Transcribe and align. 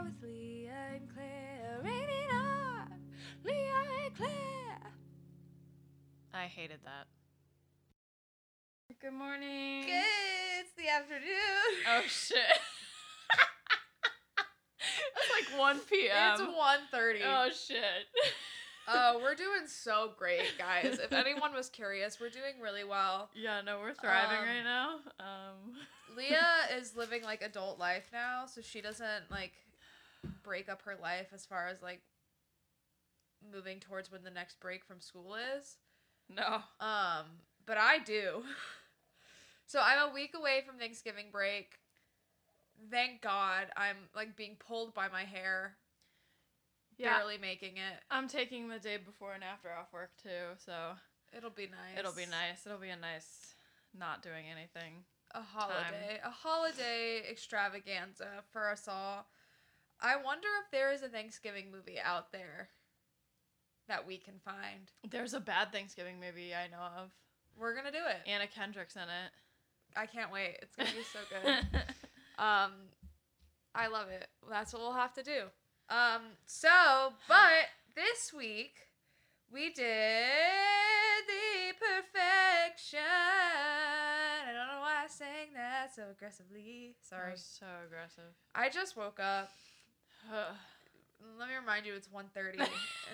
are 0.00 0.04
with 0.04 0.22
Leah 0.22 0.70
and 0.94 1.08
Claire. 1.12 1.80
Raining 1.82 2.30
on 2.32 2.86
Leah 3.44 3.84
and 4.04 4.16
Claire. 4.16 4.92
I 6.32 6.44
hated 6.44 6.80
that. 6.84 7.06
Good 9.00 9.12
morning. 9.12 9.82
Good. 9.86 10.60
It's 10.60 10.72
the 10.76 10.88
afternoon. 10.88 11.84
Oh 11.88 12.02
shit. 12.06 12.36
it's 15.16 15.50
like 15.50 15.58
1 15.58 15.78
p.m. 15.90 16.32
It's 16.32 16.42
1.30. 16.42 17.20
Oh 17.24 17.48
shit. 17.50 17.78
Oh, 18.88 19.20
we're 19.22 19.34
doing 19.34 19.66
so 19.66 20.12
great, 20.18 20.52
guys. 20.58 20.98
If 21.02 21.12
anyone 21.12 21.52
was 21.54 21.68
curious, 21.68 22.18
we're 22.20 22.28
doing 22.30 22.54
really 22.62 22.84
well. 22.84 23.30
yeah, 23.34 23.60
no, 23.64 23.78
we're 23.78 23.94
thriving 23.94 24.38
Um, 24.38 24.44
right 24.44 24.64
now. 24.64 24.88
Um 25.20 25.76
Leah 26.16 26.76
is 26.76 26.96
living 26.96 27.22
like 27.22 27.40
adult 27.42 27.78
life 27.78 28.08
now, 28.12 28.44
so 28.46 28.60
she 28.60 28.80
doesn't 28.80 29.30
like 29.30 29.52
break 30.42 30.68
up 30.68 30.82
her 30.82 30.96
life 31.00 31.28
as 31.34 31.46
far 31.46 31.66
as 31.68 31.82
like 31.82 32.00
moving 33.52 33.80
towards 33.80 34.10
when 34.12 34.22
the 34.22 34.30
next 34.30 34.60
break 34.60 34.84
from 34.84 35.00
school 35.00 35.34
is. 35.56 35.76
no. 36.28 36.62
Um, 36.80 37.26
but 37.66 37.76
I 37.78 37.98
do. 38.04 38.42
So 39.66 39.80
I'm 39.80 40.10
a 40.10 40.12
week 40.12 40.32
away 40.36 40.62
from 40.66 40.78
Thanksgiving 40.78 41.26
break. 41.30 41.78
Thank 42.90 43.22
God 43.22 43.66
I'm 43.76 43.96
like 44.16 44.36
being 44.36 44.56
pulled 44.58 44.94
by 44.94 45.08
my 45.08 45.22
hair, 45.24 45.76
Yeah. 46.98 47.18
barely 47.18 47.38
making 47.38 47.76
it. 47.76 48.00
I'm 48.10 48.26
taking 48.26 48.68
the 48.68 48.78
day 48.80 48.96
before 48.96 49.32
and 49.34 49.44
after 49.44 49.68
off 49.70 49.92
work 49.92 50.10
too, 50.22 50.56
so 50.64 50.92
It'll 51.36 51.50
be 51.50 51.66
nice. 51.68 51.98
it'll 51.98 52.12
be 52.12 52.26
nice. 52.26 52.66
It'll 52.66 52.78
be 52.78 52.88
a 52.88 52.96
nice 52.96 53.54
not 53.96 54.22
doing 54.22 54.46
anything. 54.50 55.04
A 55.32 55.40
holiday, 55.42 56.18
a 56.24 56.30
holiday 56.30 57.22
extravaganza 57.30 58.42
for 58.50 58.68
us 58.70 58.88
all. 58.88 59.26
I 60.02 60.16
wonder 60.16 60.48
if 60.64 60.70
there 60.70 60.92
is 60.92 61.02
a 61.02 61.08
Thanksgiving 61.08 61.66
movie 61.70 61.98
out 62.02 62.32
there 62.32 62.68
that 63.88 64.06
we 64.06 64.16
can 64.16 64.34
find. 64.44 64.90
There's 65.10 65.34
a 65.34 65.40
bad 65.40 65.72
Thanksgiving 65.72 66.20
movie 66.20 66.54
I 66.54 66.68
know 66.68 66.82
of. 67.02 67.10
We're 67.58 67.74
gonna 67.74 67.92
do 67.92 67.98
it. 68.08 68.28
Anna 68.28 68.46
Kendrick's 68.46 68.96
in 68.96 69.02
it. 69.02 69.30
I 69.96 70.06
can't 70.06 70.32
wait. 70.32 70.58
It's 70.62 70.74
gonna 70.76 70.90
be 70.90 71.02
so 71.02 71.18
good. 71.42 71.82
Um, 72.40 72.72
I 73.74 73.88
love 73.88 74.08
it. 74.08 74.26
That's 74.48 74.72
what 74.72 74.80
we'll 74.80 74.94
have 74.94 75.12
to 75.12 75.22
do. 75.22 75.42
Um, 75.90 76.22
so, 76.46 77.12
but 77.28 77.68
this 77.94 78.32
week 78.34 78.72
we 79.52 79.66
did 79.68 80.24
the 81.26 81.74
perfection. 81.78 82.98
I 83.02 84.52
don't 84.54 84.68
know 84.68 84.80
why 84.80 85.04
I 85.04 85.06
sang 85.08 85.52
that 85.54 85.94
so 85.94 86.04
aggressively. 86.10 86.94
Sorry. 87.02 87.32
So 87.36 87.66
aggressive. 87.86 88.32
I 88.54 88.70
just 88.70 88.96
woke 88.96 89.20
up. 89.20 89.50
Let 91.38 91.48
me 91.48 91.54
remind 91.54 91.86
you, 91.86 91.94
it's 91.94 92.08
1.30 92.08 92.54
in 92.54 92.58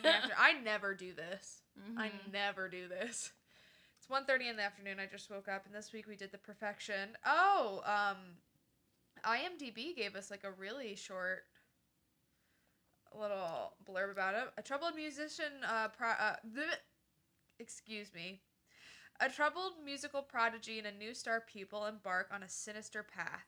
the 0.02 0.08
afternoon. 0.14 0.36
I 0.38 0.52
never 0.54 0.94
do 0.94 1.12
this. 1.12 1.62
I 1.96 2.08
Mhm. 2.08 2.32
never 2.32 2.68
do 2.68 2.88
this. 2.88 3.32
It's 3.98 4.06
1.30 4.08 4.50
in 4.50 4.56
the 4.56 4.62
afternoon. 4.62 5.00
I 5.00 5.06
just 5.06 5.30
woke 5.30 5.48
up, 5.48 5.66
and 5.66 5.74
this 5.74 5.92
week 5.92 6.06
we 6.06 6.16
did 6.16 6.30
the 6.32 6.38
perfection. 6.38 7.16
Oh, 7.24 7.82
um, 7.84 8.36
IMDb 9.24 9.94
gave 9.96 10.14
us 10.14 10.30
like 10.30 10.44
a 10.44 10.50
really 10.52 10.94
short 10.94 11.44
little 13.14 13.74
blurb 13.84 14.12
about 14.12 14.34
it. 14.34 14.48
A 14.58 14.62
troubled 14.62 14.94
musician, 14.94 15.64
uh, 15.66 15.88
pro- 15.88 16.10
uh 16.10 16.36
bleh, 16.46 16.76
excuse 17.58 18.12
me. 18.14 18.40
A 19.20 19.30
troubled 19.30 19.72
musical 19.82 20.22
prodigy 20.22 20.78
and 20.78 20.86
a 20.86 20.92
new 20.92 21.14
star 21.14 21.40
pupil 21.40 21.86
embark 21.86 22.28
on 22.30 22.42
a 22.42 22.48
sinister 22.48 23.02
path. 23.02 23.46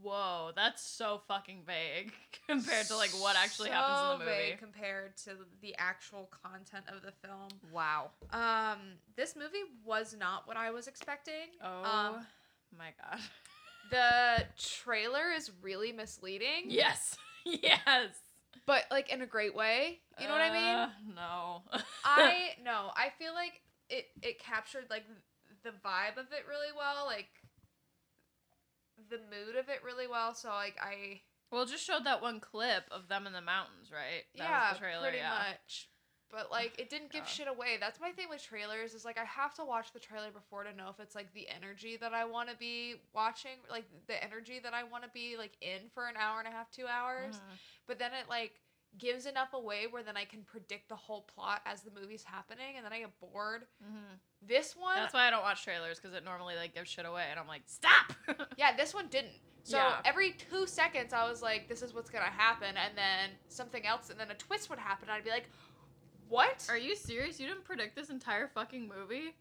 Whoa, 0.00 0.50
that's 0.54 0.82
so 0.82 1.22
fucking 1.28 1.62
vague 1.66 2.12
compared 2.48 2.86
to 2.86 2.96
like 2.96 3.10
what 3.10 3.36
actually 3.36 3.70
happens 3.70 3.98
in 4.00 4.04
the 4.06 4.12
So 4.12 4.18
movie. 4.30 4.30
vague 4.50 4.58
compared 4.58 5.16
to 5.18 5.30
the 5.60 5.74
actual 5.78 6.28
content 6.42 6.84
of 6.88 7.02
the 7.02 7.12
film. 7.26 7.48
Wow. 7.72 8.10
Um, 8.30 8.78
this 9.16 9.34
movie 9.36 9.64
was 9.84 10.14
not 10.18 10.46
what 10.46 10.56
I 10.56 10.70
was 10.70 10.86
expecting. 10.86 11.48
Oh 11.62 11.82
Um, 11.84 12.26
my 12.78 12.90
god. 13.00 13.20
the 13.90 14.44
trailer 14.56 15.30
is 15.36 15.50
really 15.62 15.92
misleading. 15.92 16.64
Yes. 16.68 17.16
yes. 17.44 18.10
But 18.66 18.84
like 18.90 19.12
in 19.12 19.22
a 19.22 19.26
great 19.26 19.54
way. 19.54 19.98
You 20.20 20.28
know 20.28 20.32
what 20.34 20.42
I 20.42 20.50
mean? 20.52 20.76
Uh, 20.76 20.88
no. 21.16 21.62
I 22.04 22.50
no, 22.64 22.90
I 22.96 23.08
feel 23.18 23.34
like 23.34 23.60
it 23.88 24.06
it 24.22 24.38
captured 24.38 24.84
like 24.90 25.04
the 25.64 25.70
vibe 25.70 26.18
of 26.18 26.26
it 26.32 26.46
really 26.48 26.72
well, 26.76 27.04
like 27.06 27.26
the 29.12 29.18
mood 29.18 29.56
of 29.56 29.68
it 29.68 29.84
really 29.84 30.08
well. 30.08 30.34
So 30.34 30.48
like 30.48 30.76
I 30.80 31.20
well, 31.52 31.66
just 31.66 31.84
showed 31.84 32.06
that 32.06 32.22
one 32.22 32.40
clip 32.40 32.84
of 32.90 33.08
them 33.08 33.26
in 33.26 33.34
the 33.34 33.42
mountains, 33.44 33.92
right? 33.92 34.24
That 34.36 34.48
yeah, 34.48 34.70
was 34.70 34.78
the 34.78 34.84
trailer, 34.84 35.02
pretty 35.02 35.18
yeah. 35.18 35.52
much. 35.52 35.90
But 36.32 36.50
like 36.50 36.80
it 36.80 36.88
didn't 36.88 37.12
give 37.12 37.24
God. 37.24 37.28
shit 37.28 37.46
away. 37.46 37.76
That's 37.78 38.00
my 38.00 38.10
thing 38.10 38.28
with 38.30 38.42
trailers 38.42 38.94
is 38.94 39.04
like 39.04 39.18
I 39.18 39.24
have 39.24 39.52
to 39.56 39.64
watch 39.64 39.92
the 39.92 40.00
trailer 40.00 40.30
before 40.32 40.64
to 40.64 40.72
know 40.72 40.88
if 40.88 40.98
it's 40.98 41.14
like 41.14 41.32
the 41.34 41.46
energy 41.50 41.98
that 42.00 42.14
I 42.14 42.24
want 42.24 42.48
to 42.48 42.56
be 42.56 42.94
watching, 43.14 43.60
like 43.70 43.84
the 44.08 44.22
energy 44.24 44.58
that 44.62 44.72
I 44.72 44.82
want 44.84 45.04
to 45.04 45.10
be 45.10 45.36
like 45.36 45.52
in 45.60 45.90
for 45.92 46.08
an 46.08 46.14
hour 46.18 46.38
and 46.38 46.48
a 46.48 46.50
half, 46.50 46.70
2 46.70 46.86
hours. 46.86 47.36
Mhm. 47.36 47.58
But 47.86 47.98
then 47.98 48.12
it 48.14 48.30
like 48.30 48.62
gives 48.98 49.26
enough 49.26 49.52
away 49.54 49.86
where 49.90 50.02
then 50.02 50.16
I 50.16 50.24
can 50.24 50.42
predict 50.42 50.88
the 50.88 50.96
whole 50.96 51.22
plot 51.22 51.62
as 51.64 51.82
the 51.82 51.90
movie's 51.90 52.22
happening 52.24 52.76
and 52.76 52.84
then 52.84 52.92
I 52.92 53.00
get 53.00 53.18
bored. 53.20 53.66
Mhm. 53.82 54.18
This 54.42 54.76
one 54.76 54.96
That's 54.96 55.14
why 55.14 55.26
I 55.26 55.30
don't 55.30 55.42
watch 55.42 55.64
trailers 55.64 55.98
because 55.98 56.14
it 56.14 56.24
normally 56.24 56.56
like 56.56 56.74
gives 56.74 56.90
shit 56.90 57.06
away, 57.06 57.26
and 57.30 57.38
I'm 57.40 57.46
like, 57.48 57.62
stop. 57.66 58.12
Yeah, 58.58 58.76
this 58.76 58.92
one 58.92 59.08
didn't. 59.08 59.40
So 59.64 59.76
Yeah. 59.78 60.00
every 60.04 60.32
two 60.32 60.66
seconds, 60.66 61.12
I 61.12 61.28
was 61.28 61.40
like, 61.40 61.68
"This 61.68 61.82
is 61.82 61.94
what's 61.94 62.10
gonna 62.10 62.24
happen," 62.30 62.76
and 62.76 62.98
then 62.98 63.30
something 63.48 63.86
else, 63.86 64.10
and 64.10 64.18
then 64.18 64.30
a 64.30 64.34
twist 64.34 64.68
would 64.70 64.78
happen. 64.80 65.08
And 65.08 65.12
I'd 65.16 65.24
be 65.24 65.30
like, 65.30 65.48
"What?" 66.28 66.66
Are 66.68 66.76
you 66.76 66.96
serious? 66.96 67.38
You 67.38 67.46
didn't 67.46 67.64
predict 67.64 67.94
this 67.94 68.10
entire 68.10 68.48
fucking 68.48 68.88
movie? 68.88 69.36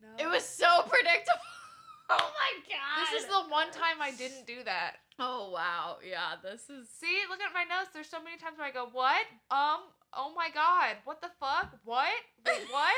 no. 0.00 0.08
It 0.18 0.26
was 0.28 0.44
so 0.46 0.82
predictable. 0.88 1.40
oh 2.10 2.34
my 2.38 2.60
god. 2.68 3.06
This 3.12 3.22
is 3.22 3.28
the 3.28 3.40
one 3.48 3.70
time 3.70 4.02
I 4.02 4.10
didn't 4.10 4.46
do 4.46 4.62
that. 4.64 4.96
Oh 5.18 5.50
wow. 5.52 5.96
Yeah, 6.06 6.36
this 6.42 6.68
is 6.68 6.88
See, 6.90 7.20
look 7.30 7.40
at 7.40 7.54
my 7.54 7.64
notes. 7.64 7.90
There's 7.92 8.08
so 8.08 8.22
many 8.22 8.36
times 8.36 8.58
where 8.58 8.66
I 8.66 8.70
go, 8.70 8.88
"What?" 8.92 9.24
Um. 9.50 9.80
Oh 10.12 10.32
my 10.36 10.48
god. 10.52 10.96
What 11.04 11.20
the 11.20 11.30
fuck? 11.40 11.72
What? 11.84 12.12
Wait, 12.46 12.66
what? 12.70 12.94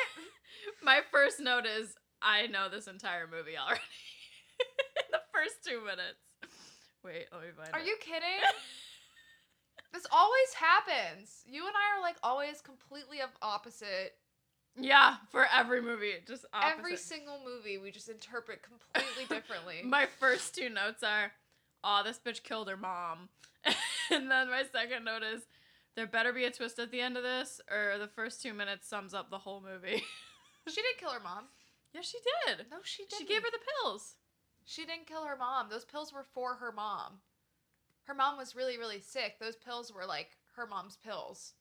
my 0.83 1.01
first 1.11 1.41
note 1.41 1.67
is 1.67 1.95
I 2.21 2.47
know 2.49 2.69
this 2.69 2.87
entire 2.89 3.27
movie 3.27 3.57
already. 3.57 3.81
In 4.61 5.07
the 5.13 5.21
first 5.33 5.57
two 5.65 5.81
minutes. 5.81 6.19
Wait, 7.05 7.27
let 7.33 7.43
me 7.43 7.49
find 7.57 7.71
Are 7.73 7.81
it. 7.81 7.87
you 7.87 7.97
kidding? 8.01 8.43
this 9.93 10.07
always 10.11 10.53
happens. 10.55 11.43
You 11.47 11.67
and 11.67 11.75
I 11.77 11.99
are 11.99 12.03
like 12.03 12.17
always 12.23 12.61
completely 12.61 13.21
of 13.21 13.31
opposite. 13.43 14.15
Yeah, 14.77 15.17
for 15.31 15.47
every 15.53 15.81
movie, 15.83 16.13
just 16.27 16.45
opposite. 16.53 16.79
Every 16.79 16.97
single 16.97 17.41
movie, 17.45 17.79
we 17.79 17.91
just 17.91 18.09
interpret 18.09 18.61
completely 18.63 19.25
differently. 19.35 19.81
My 19.85 20.07
first 20.21 20.55
two 20.55 20.69
notes 20.69 21.03
are, 21.03 21.33
"Aw, 21.85 22.03
this 22.03 22.21
bitch 22.25 22.43
killed 22.43 22.69
her 22.69 22.77
mom," 22.77 23.29
and 24.11 24.31
then 24.31 24.51
my 24.51 24.65
second 24.71 25.05
note 25.05 25.23
is, 25.23 25.43
"There 25.95 26.07
better 26.07 26.33
be 26.33 26.45
a 26.45 26.51
twist 26.51 26.79
at 26.79 26.91
the 26.91 27.01
end 27.01 27.17
of 27.17 27.23
this, 27.23 27.61
or 27.71 27.99
the 27.99 28.09
first 28.09 28.43
two 28.43 28.53
minutes 28.55 28.89
sums 28.89 29.15
up 29.15 29.31
the 29.31 29.39
whole 29.39 29.61
movie." 29.61 30.03
she 30.69 30.83
didn't 30.83 30.99
kill 30.99 31.11
her 31.11 31.21
mom. 31.21 31.45
yeah, 31.95 32.03
she 32.03 32.19
did. 32.47 32.67
No, 32.71 32.79
she 32.83 33.05
didn't. 33.05 33.19
She 33.19 33.27
gave 33.27 33.43
her 33.43 33.51
the 33.51 33.59
pills. 33.83 34.17
She 34.65 34.85
didn't 34.85 35.07
kill 35.07 35.25
her 35.25 35.37
mom. 35.37 35.71
Those 35.71 35.87
pills 35.87 36.13
were 36.13 36.27
for 36.35 36.55
her 36.57 36.73
mom. 36.73 37.21
Her 38.05 38.15
mom 38.15 38.37
was 38.37 38.55
really, 38.55 38.77
really 38.79 39.01
sick. 39.01 39.39
Those 39.41 39.57
pills 39.57 39.93
were 39.93 40.05
like 40.07 40.37
her 40.57 40.67
mom's 40.67 40.97
pills. 40.97 41.55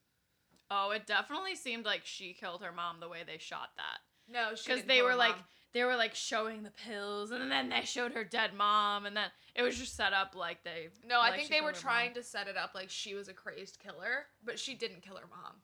Oh, 0.69 0.91
it 0.91 1.07
definitely 1.07 1.55
seemed 1.55 1.85
like 1.85 2.01
she 2.03 2.33
killed 2.33 2.61
her 2.61 2.71
mom 2.71 2.99
the 2.99 3.07
way 3.07 3.19
they 3.25 3.37
shot 3.37 3.69
that. 3.77 3.99
No, 4.31 4.55
she 4.55 4.69
because 4.69 4.85
they 4.85 5.01
were 5.01 5.15
like 5.15 5.35
mom. 5.35 5.45
They 5.77 5.83
were 5.83 5.95
like 5.95 6.15
showing 6.15 6.63
the 6.63 6.71
pills 6.71 7.29
and 7.29 7.51
then 7.51 7.69
they 7.69 7.81
showed 7.85 8.11
her 8.13 8.23
dead 8.23 8.53
mom 8.55 9.05
and 9.05 9.15
then 9.15 9.29
it 9.53 9.61
was 9.61 9.77
just 9.77 9.95
set 9.95 10.11
up 10.11 10.35
like 10.35 10.63
they 10.63 10.87
No, 11.07 11.21
I 11.21 11.35
think 11.35 11.49
they 11.49 11.61
were 11.61 11.71
trying 11.71 12.09
mom. 12.09 12.15
to 12.15 12.23
set 12.23 12.47
it 12.47 12.57
up 12.57 12.71
like 12.73 12.89
she 12.89 13.13
was 13.13 13.27
a 13.27 13.33
crazed 13.33 13.77
killer, 13.79 14.25
but 14.43 14.57
she 14.57 14.73
didn't 14.73 15.03
kill 15.03 15.17
her 15.17 15.27
mom. 15.29 15.61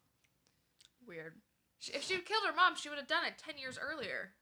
weird 1.07 1.33
She, 1.79 1.93
if 1.93 2.03
she 2.03 2.13
had 2.13 2.25
killed 2.25 2.43
her 2.45 2.55
mom, 2.55 2.75
she 2.75 2.89
would 2.89 2.99
have 2.99 3.07
done 3.07 3.25
it 3.25 3.33
ten 3.43 3.57
years 3.57 3.79
earlier. 3.81 4.33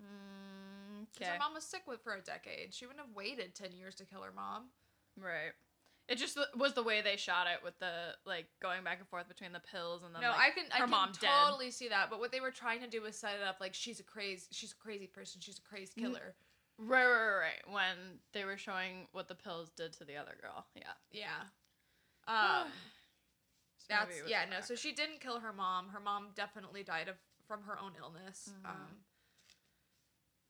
mm, 0.00 1.06
Because 1.12 1.28
okay 1.28 1.32
her 1.32 1.38
mom 1.38 1.54
was 1.54 1.64
sick 1.64 1.82
with 1.86 2.02
for 2.02 2.14
a 2.14 2.20
decade. 2.20 2.74
She 2.74 2.86
wouldn't 2.86 3.04
have 3.04 3.16
waited 3.16 3.54
ten 3.54 3.72
years 3.72 3.94
to 3.96 4.04
kill 4.04 4.22
her 4.22 4.32
mom. 4.34 4.64
right 5.18 5.52
it 6.10 6.18
just 6.18 6.36
was 6.56 6.74
the 6.74 6.82
way 6.82 7.00
they 7.00 7.16
shot 7.16 7.46
it 7.46 7.62
with 7.64 7.78
the 7.78 7.92
like 8.26 8.46
going 8.60 8.82
back 8.84 8.98
and 8.98 9.08
forth 9.08 9.28
between 9.28 9.52
the 9.52 9.60
pills 9.60 10.02
and 10.04 10.12
then 10.14 10.20
no, 10.20 10.28
like, 10.30 10.40
I 10.40 10.50
can 10.50 10.64
I 10.72 10.78
her 10.78 10.84
can 10.84 10.90
mom 10.90 11.12
dead. 11.18 11.30
totally 11.46 11.70
see 11.70 11.88
that. 11.88 12.10
But 12.10 12.18
what 12.18 12.32
they 12.32 12.40
were 12.40 12.50
trying 12.50 12.80
to 12.80 12.88
do 12.88 13.00
was 13.00 13.16
set 13.16 13.34
it 13.40 13.46
up 13.46 13.56
like 13.60 13.72
she's 13.74 14.00
a 14.00 14.02
crazy 14.02 14.46
she's 14.50 14.72
a 14.72 14.76
crazy 14.76 15.06
person. 15.06 15.40
She's 15.40 15.58
a 15.58 15.62
crazed 15.62 15.96
Mm. 15.96 16.02
killer. 16.02 16.34
right, 16.78 17.04
right 17.06 17.06
right 17.06 17.38
right 17.38 17.72
when 17.74 17.96
they 18.32 18.44
were 18.44 18.56
showing 18.56 19.06
what 19.12 19.28
the 19.28 19.34
pills 19.34 19.70
did 19.76 19.92
to 19.94 20.04
the 20.04 20.16
other 20.16 20.36
girl 20.42 20.66
yeah 20.74 20.92
Yeah. 21.12 21.28
Um. 22.28 22.68
That's 23.88 24.14
yeah 24.28 24.44
no. 24.50 24.60
So 24.60 24.74
she 24.76 24.92
didn't 24.92 25.20
kill 25.20 25.40
her 25.40 25.52
mom. 25.52 25.88
Her 25.88 26.00
mom 26.00 26.28
definitely 26.36 26.82
died 26.84 27.08
of 27.08 27.16
from 27.48 27.62
her 27.64 27.78
own 27.78 27.92
illness. 28.00 28.50
Mhm. 28.64 28.68
Um. 28.70 29.04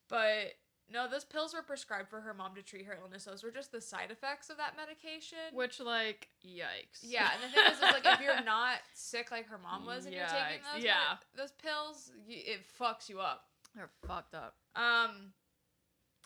But 0.09 0.55
No, 0.93 1.09
those 1.09 1.25
pills 1.25 1.55
were 1.55 1.63
prescribed 1.63 2.09
for 2.09 2.21
her 2.21 2.35
mom 2.35 2.57
to 2.57 2.63
treat 2.63 2.85
her 2.87 2.99
illness. 3.01 3.25
Those 3.25 3.45
were 3.45 3.53
just 3.53 3.71
the 3.71 3.81
side 3.81 4.11
effects 4.11 4.51
of 4.51 4.57
that 4.57 4.75
medication. 4.77 5.55
Which 5.55 5.79
like 5.79 6.29
yikes. 6.45 7.01
Yeah, 7.03 7.31
and 7.33 7.43
the 7.43 7.55
thing 7.55 7.65
is, 7.71 7.77
is 7.77 7.83
like 7.83 8.05
if 8.05 8.21
you're 8.21 8.43
not 8.45 8.79
sick 8.93 9.31
like 9.31 9.47
her 9.47 9.59
mom 9.59 9.87
was, 9.87 10.05
and 10.07 10.15
you're 10.15 10.27
taking 10.27 10.63
those 10.75 10.85
yeah. 10.85 11.17
those 11.37 11.53
pills, 11.53 12.11
y 12.27 12.43
it 12.45 12.61
fucks 12.81 13.09
you 13.09 13.21
up. 13.21 13.45
They're 13.75 13.91
fucked 14.07 14.35
up. 14.35 14.57
Um, 14.75 15.33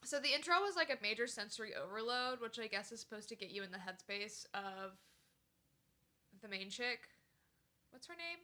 so 0.03 0.19
the 0.19 0.35
intro 0.35 0.55
was 0.61 0.77
like 0.77 0.89
a 0.89 0.97
major 1.03 1.27
sensory 1.27 1.73
overload, 1.75 2.41
which 2.41 2.59
I 2.59 2.67
guess 2.67 2.91
is 2.91 3.01
supposed 3.01 3.29
to 3.29 3.37
get 3.37 3.51
you 3.51 3.63
in 3.63 3.71
the 3.71 3.79
headspace 3.79 4.47
of 4.55 4.93
the 6.41 6.49
main 6.49 6.71
chick. 6.71 7.01
What's 7.91 8.07
her 8.07 8.15
name? 8.15 8.41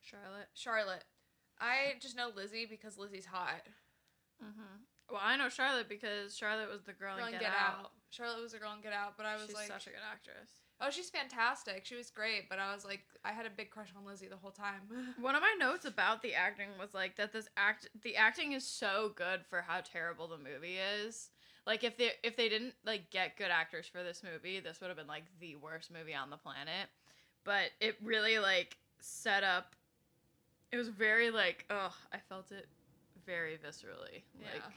Charlotte. 0.00 0.48
Charlotte. 0.54 1.04
I 1.60 1.94
just 2.00 2.16
know 2.16 2.30
Lizzie 2.34 2.66
because 2.68 2.96
Lizzie's 2.96 3.26
hot. 3.26 3.62
Mm-hmm. 4.42 4.84
Well, 5.10 5.20
I 5.22 5.36
know 5.36 5.48
Charlotte 5.48 5.88
because 5.88 6.36
Charlotte 6.36 6.70
was 6.70 6.82
the 6.82 6.92
girl, 6.92 7.16
Girl 7.16 7.26
in 7.26 7.34
in 7.34 7.40
Get, 7.40 7.50
Out. 7.50 7.90
Charlotte 8.10 8.42
was 8.42 8.54
a 8.54 8.58
girl 8.58 8.72
in 8.74 8.80
Get 8.80 8.92
Out, 8.92 9.14
but 9.16 9.26
I 9.26 9.34
was 9.34 9.46
She's 9.46 9.54
like, 9.54 9.66
such 9.66 9.86
a 9.86 9.90
good 9.90 10.06
actress. 10.10 10.50
oh, 10.80 10.90
she's 10.90 11.10
fantastic. 11.10 11.84
She 11.84 11.94
was 11.94 12.10
great, 12.10 12.48
but 12.48 12.58
I 12.58 12.74
was 12.74 12.84
like, 12.84 13.00
I 13.24 13.32
had 13.32 13.46
a 13.46 13.50
big 13.50 13.70
crush 13.70 13.88
on 13.96 14.04
Lizzie 14.04 14.28
the 14.28 14.36
whole 14.36 14.50
time. 14.50 14.82
One 15.20 15.34
of 15.34 15.42
my 15.42 15.54
notes 15.58 15.84
about 15.84 16.22
the 16.22 16.34
acting 16.34 16.68
was 16.78 16.94
like 16.94 17.16
that 17.16 17.32
this 17.32 17.48
act 17.56 17.88
the 18.02 18.16
acting 18.16 18.52
is 18.52 18.66
so 18.66 19.12
good 19.14 19.44
for 19.48 19.62
how 19.62 19.80
terrible 19.80 20.28
the 20.28 20.38
movie 20.38 20.78
is. 20.78 21.30
Like 21.66 21.84
if 21.84 21.96
they 21.96 22.12
if 22.22 22.36
they 22.36 22.48
didn't 22.48 22.74
like 22.84 23.10
get 23.10 23.36
good 23.36 23.50
actors 23.50 23.86
for 23.86 24.02
this 24.02 24.22
movie, 24.22 24.60
this 24.60 24.80
would 24.80 24.88
have 24.88 24.96
been 24.96 25.06
like 25.06 25.24
the 25.40 25.56
worst 25.56 25.90
movie 25.92 26.14
on 26.14 26.30
the 26.30 26.36
planet. 26.36 26.88
But 27.44 27.70
it 27.80 27.96
really 28.02 28.38
like 28.38 28.76
set 29.00 29.42
up 29.44 29.74
it 30.72 30.76
was 30.76 30.88
very 30.88 31.30
like 31.30 31.66
oh, 31.70 31.94
I 32.12 32.18
felt 32.28 32.50
it 32.52 32.66
very 33.26 33.58
viscerally. 33.58 34.22
Like 34.40 34.62
Yeah. 34.64 34.70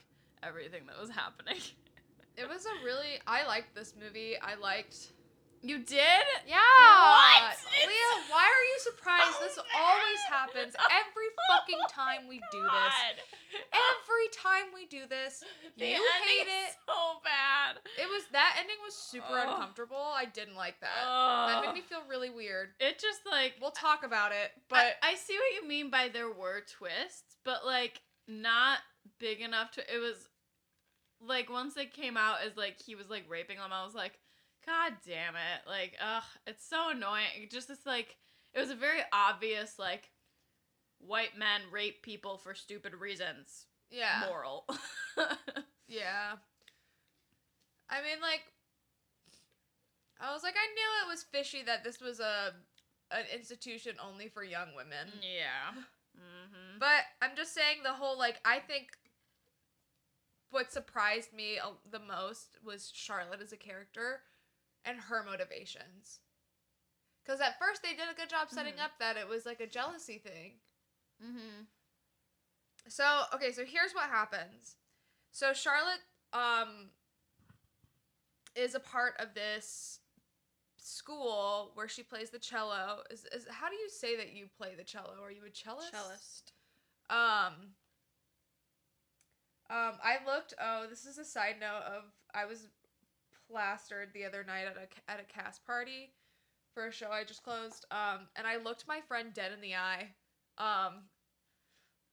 Everything 0.48 0.86
that 0.88 1.00
was 1.00 1.10
happening. 1.10 1.58
it 2.38 2.48
was 2.48 2.66
a 2.66 2.86
really, 2.86 3.20
I 3.28 3.46
liked 3.48 3.76
this 3.76 3.94
movie. 4.00 4.36
I 4.42 4.56
liked. 4.56 5.14
You 5.64 5.80
did? 5.80 6.26
Yeah. 6.46 6.60
What? 6.60 7.56
Leah, 7.72 8.20
why 8.28 8.44
are 8.44 8.68
you 8.68 8.78
surprised? 8.84 9.40
this 9.40 9.56
oh 9.58 9.64
so 9.64 9.80
always 9.80 10.20
happens 10.28 10.76
every 10.92 11.30
oh 11.40 11.56
fucking 11.56 11.80
time 11.88 12.28
we 12.28 12.44
do 12.52 12.62
this. 12.62 12.96
Every 13.72 14.28
time 14.36 14.76
we 14.76 14.88
do 14.88 15.08
this, 15.08 15.42
The 15.78 15.86
you 15.86 16.04
hate 16.28 16.52
it. 16.52 16.76
So 16.86 17.24
bad. 17.24 17.80
It 17.96 18.10
was 18.12 18.24
that 18.34 18.58
ending 18.60 18.76
was 18.84 18.94
super 18.94 19.40
Ugh. 19.40 19.48
uncomfortable. 19.48 19.96
I 19.96 20.26
didn't 20.26 20.56
like 20.56 20.82
that. 20.82 21.00
That 21.00 21.66
made 21.66 21.76
me 21.76 21.82
feel 21.82 22.04
really 22.10 22.30
weird. 22.30 22.70
It 22.82 23.00
just 23.00 23.22
like 23.30 23.54
We'll 23.62 23.72
talk 23.72 24.04
about 24.04 24.32
it, 24.34 24.52
but 24.68 24.84
but 24.84 25.08
I, 25.08 25.16
see 25.16 25.36
what 25.36 25.62
you 25.62 25.68
mean 25.68 25.90
by 25.90 26.10
there 26.12 26.30
were 26.30 26.64
twists, 26.78 27.38
but 27.46 27.66
like 27.66 28.02
not 28.28 28.80
big 29.20 29.40
enough 29.40 29.72
to. 29.72 29.82
It 29.82 30.00
was 30.00 30.28
like 31.28 31.50
once 31.50 31.78
it 31.78 31.94
came 31.94 32.18
out 32.18 32.38
as 32.46 32.58
like 32.58 32.82
he 32.82 32.96
was 32.96 33.10
like 33.10 33.26
raping 33.30 33.58
them, 33.58 33.72
I 33.74 33.86
was 33.86 33.96
like, 33.96 34.20
God 34.66 34.94
damn 35.06 35.36
it! 35.36 35.68
Like, 35.68 35.94
ugh, 36.02 36.24
it's 36.48 36.68
so 36.68 36.90
annoying. 36.90 37.26
It 37.42 37.52
Just 37.52 37.68
this 37.68 37.86
like 37.86 38.18
it 38.54 38.60
was 38.60 38.70
a 38.70 38.76
very 38.76 39.02
obvious 39.12 39.78
like 39.78 40.10
white 41.00 41.38
men 41.38 41.62
rape 41.72 42.02
people 42.02 42.38
for 42.38 42.54
stupid 42.54 42.94
reasons 42.94 43.66
yeah, 43.94 44.24
moral. 44.28 44.66
yeah. 45.88 46.36
I 47.90 48.02
mean, 48.02 48.20
like, 48.22 48.42
I 50.20 50.34
was 50.34 50.42
like, 50.42 50.56
I 50.56 50.68
knew 50.74 51.06
it 51.06 51.14
was 51.14 51.24
fishy 51.24 51.62
that 51.64 51.84
this 51.84 52.02
was 52.02 52.20
a 52.20 52.54
an 53.12 53.26
institution 53.32 53.96
only 54.04 54.28
for 54.28 54.44
young 54.44 54.74
women. 54.76 55.14
yeah. 55.22 55.80
Mm-hmm. 56.18 56.80
But 56.80 57.06
I'm 57.22 57.36
just 57.36 57.54
saying 57.54 57.78
the 57.84 57.94
whole 57.94 58.18
like 58.18 58.40
I 58.46 58.60
think 58.60 58.88
what 60.54 60.72
surprised 60.72 61.34
me 61.34 61.60
the 61.90 62.00
most 62.00 62.58
was 62.64 62.92
Charlotte 62.94 63.42
as 63.42 63.52
a 63.52 63.58
character 63.58 64.22
and 64.86 64.98
her 64.98 65.24
motivations. 65.24 66.20
Cuz 67.26 67.40
at 67.42 67.58
first 67.60 67.82
they 67.82 67.94
did 67.96 68.10
a 68.10 68.14
good 68.14 68.30
job 68.30 68.50
setting 68.50 68.76
Mhm. 68.76 68.82
up 68.82 69.00
that 69.00 69.18
it 69.18 69.28
was 69.28 69.46
like 69.46 69.60
a 69.60 69.68
jealousy 69.68 70.18
thing. 70.18 70.62
Mm-hmm. 71.22 71.64
So, 72.88 73.26
okay, 73.34 73.52
so 73.52 73.66
here's 73.66 73.94
what 73.94 74.10
happens. 74.10 74.76
So 75.32 75.54
Charlotte 75.54 76.02
um 76.34 76.92
is 78.56 78.76
a 78.76 78.80
part 78.80 79.16
of 79.20 79.34
this 79.34 80.00
school 80.78 81.72
where 81.76 81.88
she 81.88 82.04
plays 82.04 82.30
the 82.30 82.40
cello. 82.40 83.04
Is, 83.10 83.26
is 83.26 83.48
how 83.50 83.70
do 83.70 83.76
you 83.76 83.90
say 83.90 84.16
that 84.18 84.34
you 84.34 84.48
play 84.48 84.76
the 84.76 84.84
cello? 84.84 85.22
Are 85.24 85.32
you 85.32 85.46
a 85.46 85.50
cellist? 85.52 85.92
Cellist. 85.92 86.52
Um. 87.10 87.76
Um, 89.70 89.94
I 90.04 90.18
looked. 90.26 90.54
Oh, 90.62 90.86
this 90.90 91.06
is 91.06 91.18
a 91.18 91.26
side 91.26 91.56
note 91.60 91.84
of 91.86 92.04
I 92.34 92.46
was 92.46 92.68
plastered 93.50 94.10
the 94.14 94.26
other 94.26 94.44
night 94.44 94.66
at 94.66 94.78
a 94.78 95.12
at 95.12 95.20
a 95.20 95.24
cast 95.24 95.66
party 95.66 96.12
for 96.74 96.88
a 96.88 96.92
show 96.92 97.10
I 97.12 97.24
just 97.24 97.44
closed. 97.44 97.86
Um, 97.92 98.28
and 98.36 98.46
I 98.48 98.58
looked 98.58 98.88
my 98.88 99.00
friend 99.02 99.34
dead 99.34 99.52
in 99.52 99.62
the 99.62 99.76
eye. 99.76 100.10
Um, 100.58 101.06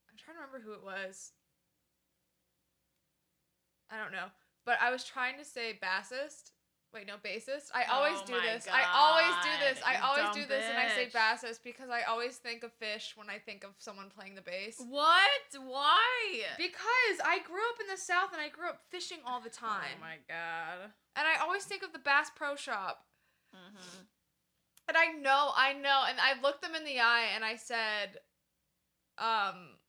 I'm 0.09 0.17
trying 0.17 0.37
to 0.37 0.43
remember 0.43 0.61
who 0.63 0.73
it 0.73 0.83
was. 0.83 1.31
I 3.89 3.97
don't 4.01 4.13
know, 4.13 4.27
but 4.65 4.77
I 4.81 4.91
was 4.91 5.03
trying 5.03 5.37
to 5.37 5.45
say 5.45 5.77
bassist. 5.83 6.51
Wait, 6.93 7.07
no, 7.07 7.15
bassist. 7.23 7.71
I 7.73 7.85
always 7.89 8.19
Oh 8.19 8.25
do 8.25 8.33
this. 8.33 8.67
I 8.67 8.83
always 8.93 9.35
do 9.43 9.49
this. 9.63 9.79
I 9.85 9.95
always 10.03 10.25
dumb 10.25 10.43
do 10.43 10.45
this, 10.45 10.65
and 10.67 10.77
I 10.77 10.89
say 10.89 11.07
bassist 11.07 11.63
because 11.63 11.89
I 11.89 12.01
always 12.03 12.35
think 12.35 12.63
of 12.63 12.73
fish 12.73 13.13
when 13.15 13.29
I 13.29 13.37
think 13.37 13.63
of 13.63 13.71
someone 13.77 14.09
playing 14.09 14.35
the 14.35 14.41
bass. 14.41 14.75
What? 14.77 15.47
Why? 15.55 16.43
Because 16.57 17.17
I 17.23 17.39
grew 17.47 17.63
up 17.71 17.79
in 17.79 17.87
the 17.87 17.95
South 17.97 18.33
and 18.33 18.41
I 18.41 18.49
grew 18.49 18.67
up 18.67 18.81
fishing 18.89 19.19
all 19.25 19.39
the 19.39 19.49
time. 19.49 19.95
Oh 19.97 20.01
my 20.01 20.17
god. 20.27 20.91
And 21.15 21.27
I 21.27 21.41
always 21.41 21.63
think 21.63 21.83
of 21.83 21.93
the 21.93 21.99
Bass 21.99 22.29
Pro 22.35 22.55
Shop. 22.55 23.05
Mm-hmm. 23.55 24.03
And 24.89 24.97
I 24.97 25.13
know, 25.19 25.51
I 25.55 25.73
know. 25.73 26.03
And 26.09 26.17
I 26.19 26.41
looked 26.41 26.61
them 26.61 26.75
in 26.75 26.83
the 26.83 26.99
eye 26.99 27.27
and 27.35 27.45
I 27.45 27.55
said, 27.55 28.19
um, 29.17 29.79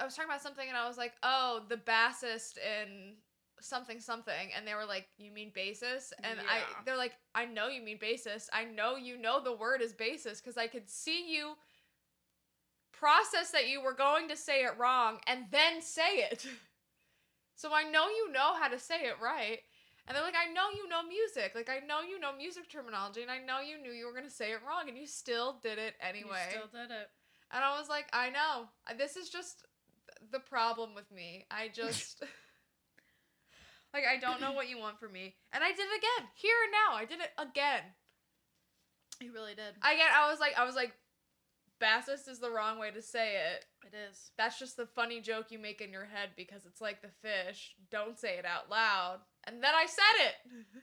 I 0.00 0.04
was 0.04 0.14
talking 0.14 0.30
about 0.30 0.42
something 0.42 0.66
and 0.66 0.76
I 0.76 0.88
was 0.88 0.96
like, 0.96 1.12
oh, 1.22 1.62
the 1.68 1.76
bassist 1.76 2.56
in 2.56 3.16
something 3.60 4.00
something. 4.00 4.50
And 4.56 4.66
they 4.66 4.74
were 4.74 4.84
like, 4.84 5.06
you 5.18 5.30
mean 5.32 5.52
basis 5.54 6.12
And 6.22 6.38
I, 6.40 6.60
they're 6.84 6.96
like, 6.96 7.12
I 7.34 7.44
know 7.44 7.68
you 7.68 7.82
mean 7.82 7.98
basis 8.00 8.48
I 8.52 8.64
know 8.64 8.96
you 8.96 9.18
know 9.18 9.42
the 9.42 9.56
word 9.56 9.82
is 9.82 9.92
basis 9.92 10.40
because 10.40 10.56
I 10.56 10.66
could 10.66 10.88
see 10.88 11.32
you 11.32 11.54
process 12.92 13.50
that 13.52 13.68
you 13.68 13.82
were 13.82 13.94
going 13.94 14.28
to 14.28 14.36
say 14.36 14.62
it 14.62 14.78
wrong 14.78 15.18
and 15.26 15.44
then 15.50 15.80
say 15.80 16.18
it. 16.30 16.46
so 17.54 17.72
I 17.72 17.84
know 17.84 18.08
you 18.08 18.30
know 18.32 18.54
how 18.60 18.68
to 18.68 18.78
say 18.78 19.02
it 19.02 19.14
right. 19.22 19.60
And 20.06 20.16
they're 20.16 20.24
like, 20.24 20.34
I 20.34 20.52
know 20.52 20.70
you 20.74 20.88
know 20.88 21.02
music. 21.06 21.52
Like, 21.54 21.70
I 21.70 21.86
know 21.86 22.00
you 22.00 22.18
know 22.18 22.34
music 22.36 22.68
terminology, 22.68 23.22
and 23.22 23.30
I 23.30 23.38
know 23.38 23.60
you 23.60 23.80
knew 23.80 23.92
you 23.92 24.06
were 24.06 24.12
going 24.12 24.24
to 24.24 24.30
say 24.30 24.50
it 24.50 24.58
wrong, 24.66 24.88
and 24.88 24.98
you 24.98 25.06
still 25.06 25.60
did 25.62 25.78
it 25.78 25.94
anyway. 26.00 26.50
You 26.50 26.66
still 26.66 26.80
did 26.80 26.90
it. 26.90 27.08
And 27.52 27.62
I 27.62 27.78
was 27.78 27.88
like, 27.88 28.06
I 28.12 28.30
know. 28.30 28.66
This 28.98 29.16
is 29.16 29.28
just 29.28 29.66
the 30.32 30.40
problem 30.40 30.94
with 30.94 31.10
me. 31.12 31.46
I 31.50 31.68
just. 31.74 32.24
Like, 33.92 34.04
I 34.10 34.18
don't 34.18 34.40
know 34.40 34.52
what 34.52 34.68
you 34.68 34.78
want 34.78 34.98
from 34.98 35.12
me. 35.12 35.34
And 35.52 35.64
I 35.64 35.70
did 35.70 35.80
it 35.80 35.98
again. 35.98 36.28
Here 36.34 36.54
and 36.64 36.72
now. 36.72 36.96
I 36.96 37.04
did 37.04 37.20
it 37.20 37.30
again. 37.38 37.82
You 39.20 39.32
really 39.32 39.54
did. 39.54 39.74
I 39.82 39.96
get 39.96 40.10
I 40.16 40.30
was 40.30 40.40
like, 40.40 40.58
I 40.58 40.64
was 40.64 40.74
like, 40.74 40.92
bassist 41.82 42.28
is 42.28 42.38
the 42.38 42.50
wrong 42.50 42.78
way 42.78 42.90
to 42.90 43.02
say 43.02 43.36
it. 43.36 43.64
It 43.86 43.94
is. 43.96 44.30
That's 44.38 44.58
just 44.58 44.76
the 44.76 44.86
funny 44.86 45.20
joke 45.20 45.46
you 45.50 45.58
make 45.58 45.80
in 45.80 45.92
your 45.92 46.04
head 46.04 46.30
because 46.36 46.64
it's 46.66 46.80
like 46.80 47.02
the 47.02 47.08
fish. 47.08 47.74
Don't 47.90 48.18
say 48.18 48.38
it 48.38 48.44
out 48.44 48.70
loud. 48.70 49.20
And 49.44 49.62
then 49.62 49.74
I 49.74 49.86
said 49.86 50.26
it. 50.26 50.34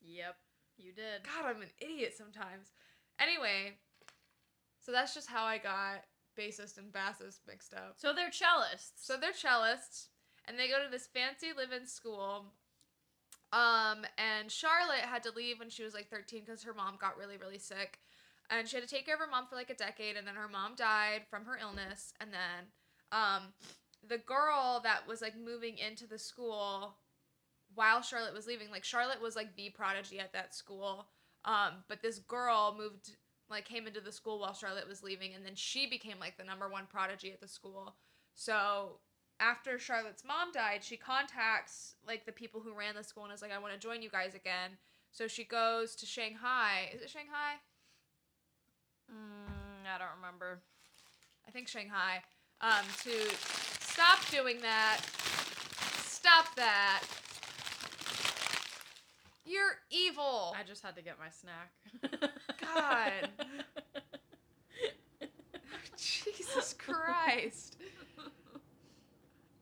Yep. 0.00 0.36
You 0.78 0.92
did. 0.92 1.24
God, 1.24 1.50
I'm 1.50 1.60
an 1.60 1.68
idiot 1.80 2.14
sometimes. 2.16 2.72
Anyway, 3.20 3.74
so 4.78 4.92
that's 4.92 5.12
just 5.12 5.28
how 5.28 5.44
I 5.44 5.58
got 5.58 6.04
bassist 6.38 6.78
and 6.78 6.92
bassist 6.92 7.40
mixed 7.48 7.74
up. 7.74 7.94
So 7.96 8.14
they're 8.14 8.30
cellists. 8.30 8.92
So 8.96 9.16
they're 9.16 9.32
cellists, 9.32 10.06
and 10.48 10.58
they 10.58 10.68
go 10.68 10.82
to 10.82 10.90
this 10.90 11.06
fancy 11.06 11.48
live-in 11.56 11.86
school. 11.86 12.46
Um, 13.52 14.04
and 14.18 14.50
Charlotte 14.50 15.00
had 15.00 15.22
to 15.24 15.32
leave 15.34 15.58
when 15.58 15.70
she 15.70 15.82
was 15.84 15.94
like 15.94 16.08
13 16.08 16.42
because 16.44 16.62
her 16.64 16.74
mom 16.74 16.96
got 17.00 17.16
really, 17.16 17.36
really 17.36 17.58
sick, 17.58 17.98
and 18.50 18.66
she 18.66 18.76
had 18.76 18.86
to 18.86 18.94
take 18.94 19.06
care 19.06 19.14
of 19.14 19.20
her 19.20 19.30
mom 19.30 19.46
for 19.46 19.56
like 19.56 19.70
a 19.70 19.74
decade. 19.74 20.16
And 20.16 20.26
then 20.26 20.34
her 20.34 20.48
mom 20.48 20.74
died 20.76 21.22
from 21.30 21.44
her 21.44 21.58
illness, 21.60 22.12
and 22.20 22.30
then, 22.32 22.66
um, 23.12 23.54
the 24.06 24.18
girl 24.18 24.80
that 24.84 25.06
was 25.06 25.20
like 25.20 25.34
moving 25.36 25.76
into 25.78 26.06
the 26.06 26.18
school 26.18 26.94
while 27.74 28.00
Charlotte 28.00 28.34
was 28.34 28.46
leaving, 28.46 28.70
like 28.70 28.84
Charlotte 28.84 29.20
was 29.20 29.36
like 29.36 29.54
the 29.56 29.70
prodigy 29.70 30.18
at 30.18 30.32
that 30.32 30.54
school. 30.54 31.08
Um, 31.44 31.84
but 31.88 32.02
this 32.02 32.18
girl 32.18 32.74
moved 32.78 33.16
like 33.50 33.64
came 33.64 33.86
into 33.86 34.00
the 34.00 34.12
school 34.12 34.40
while 34.40 34.54
Charlotte 34.54 34.88
was 34.88 35.02
leaving, 35.02 35.34
and 35.34 35.44
then 35.44 35.54
she 35.54 35.88
became 35.88 36.18
like 36.20 36.36
the 36.36 36.44
number 36.44 36.68
one 36.68 36.86
prodigy 36.90 37.32
at 37.32 37.40
the 37.40 37.48
school. 37.48 37.96
So 38.34 39.00
after 39.40 39.78
Charlotte's 39.78 40.24
mom 40.24 40.52
died, 40.52 40.82
she 40.82 40.96
contacts 40.96 41.94
like 42.06 42.26
the 42.26 42.32
people 42.32 42.60
who 42.60 42.74
ran 42.74 42.94
the 42.94 43.04
school 43.04 43.24
and 43.24 43.32
is 43.32 43.42
like, 43.42 43.52
I 43.52 43.58
want 43.58 43.74
to 43.74 43.78
join 43.78 44.02
you 44.02 44.10
guys 44.10 44.34
again. 44.34 44.72
So 45.10 45.26
she 45.26 45.44
goes 45.44 45.94
to 45.96 46.06
Shanghai. 46.06 46.90
Is 46.94 47.02
it 47.02 47.10
Shanghai? 47.10 47.56
Mm, 49.10 49.94
I 49.94 49.98
don't 49.98 50.16
remember. 50.16 50.60
I 51.46 51.50
think 51.50 51.68
Shanghai. 51.68 52.22
Um, 52.60 52.84
to 53.04 53.10
stop 53.80 54.18
doing 54.30 54.60
that, 54.60 55.00
Stop 56.18 56.54
that. 56.56 57.04
You're 59.46 59.78
evil. 59.90 60.54
I 60.58 60.62
just 60.62 60.82
had 60.82 60.94
to 60.96 61.02
get 61.02 61.16
my 61.18 61.30
snack. 61.30 61.72
God. 62.60 63.30
Jesus 65.96 66.74
Christ. 66.74 67.77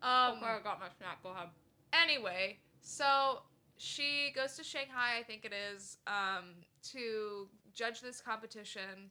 Um 0.03 0.39
okay, 0.39 0.47
I 0.47 0.61
got 0.63 0.81
my 0.81 0.89
snack. 0.99 1.23
Go 1.23 1.31
ahead. 1.31 1.49
anyway, 1.93 2.59
so 2.81 3.41
she 3.79 4.33
goes 4.35 4.55
to 4.57 4.65
Shanghai, 4.65 5.19
I 5.19 5.23
think 5.23 5.45
it 5.45 5.53
is, 5.53 5.99
um, 6.07 6.55
to 6.93 7.49
judge 7.75 8.01
this 8.01 8.21
competition, 8.21 9.11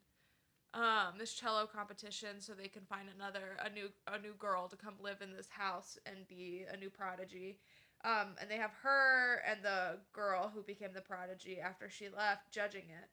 um, 0.73 1.13
this 1.19 1.33
cello 1.33 1.67
competition, 1.67 2.39
so 2.39 2.53
they 2.53 2.67
can 2.67 2.83
find 2.83 3.07
another 3.15 3.57
a 3.63 3.69
new 3.69 3.89
a 4.07 4.19
new 4.19 4.33
girl 4.37 4.67
to 4.67 4.75
come 4.75 4.95
live 5.01 5.21
in 5.21 5.33
this 5.33 5.49
house 5.49 5.97
and 6.05 6.27
be 6.27 6.65
a 6.71 6.77
new 6.77 6.89
prodigy. 6.89 7.59
Um, 8.03 8.35
and 8.39 8.49
they 8.49 8.57
have 8.57 8.71
her 8.83 9.41
and 9.49 9.63
the 9.63 9.97
girl 10.13 10.51
who 10.53 10.61
became 10.61 10.93
the 10.93 11.01
prodigy 11.01 11.59
after 11.59 11.89
she 11.89 12.07
left 12.09 12.51
judging 12.51 12.83
it. 12.83 13.09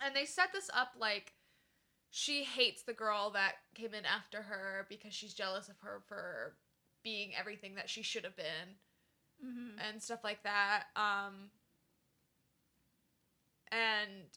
And 0.00 0.16
they 0.16 0.24
set 0.24 0.52
this 0.52 0.70
up 0.74 0.92
like 0.98 1.34
she 2.16 2.44
hates 2.44 2.82
the 2.82 2.92
girl 2.92 3.30
that 3.30 3.54
came 3.74 3.92
in 3.92 4.04
after 4.06 4.42
her 4.42 4.86
because 4.88 5.12
she's 5.12 5.34
jealous 5.34 5.68
of 5.68 5.74
her 5.80 6.00
for 6.06 6.54
being 7.02 7.32
everything 7.36 7.74
that 7.74 7.90
she 7.90 8.02
should 8.02 8.22
have 8.22 8.36
been 8.36 8.76
Mm-hmm. 9.44 9.80
and 9.80 10.00
stuff 10.00 10.22
like 10.22 10.44
that. 10.44 10.84
Um, 10.94 11.50
and 13.72 14.30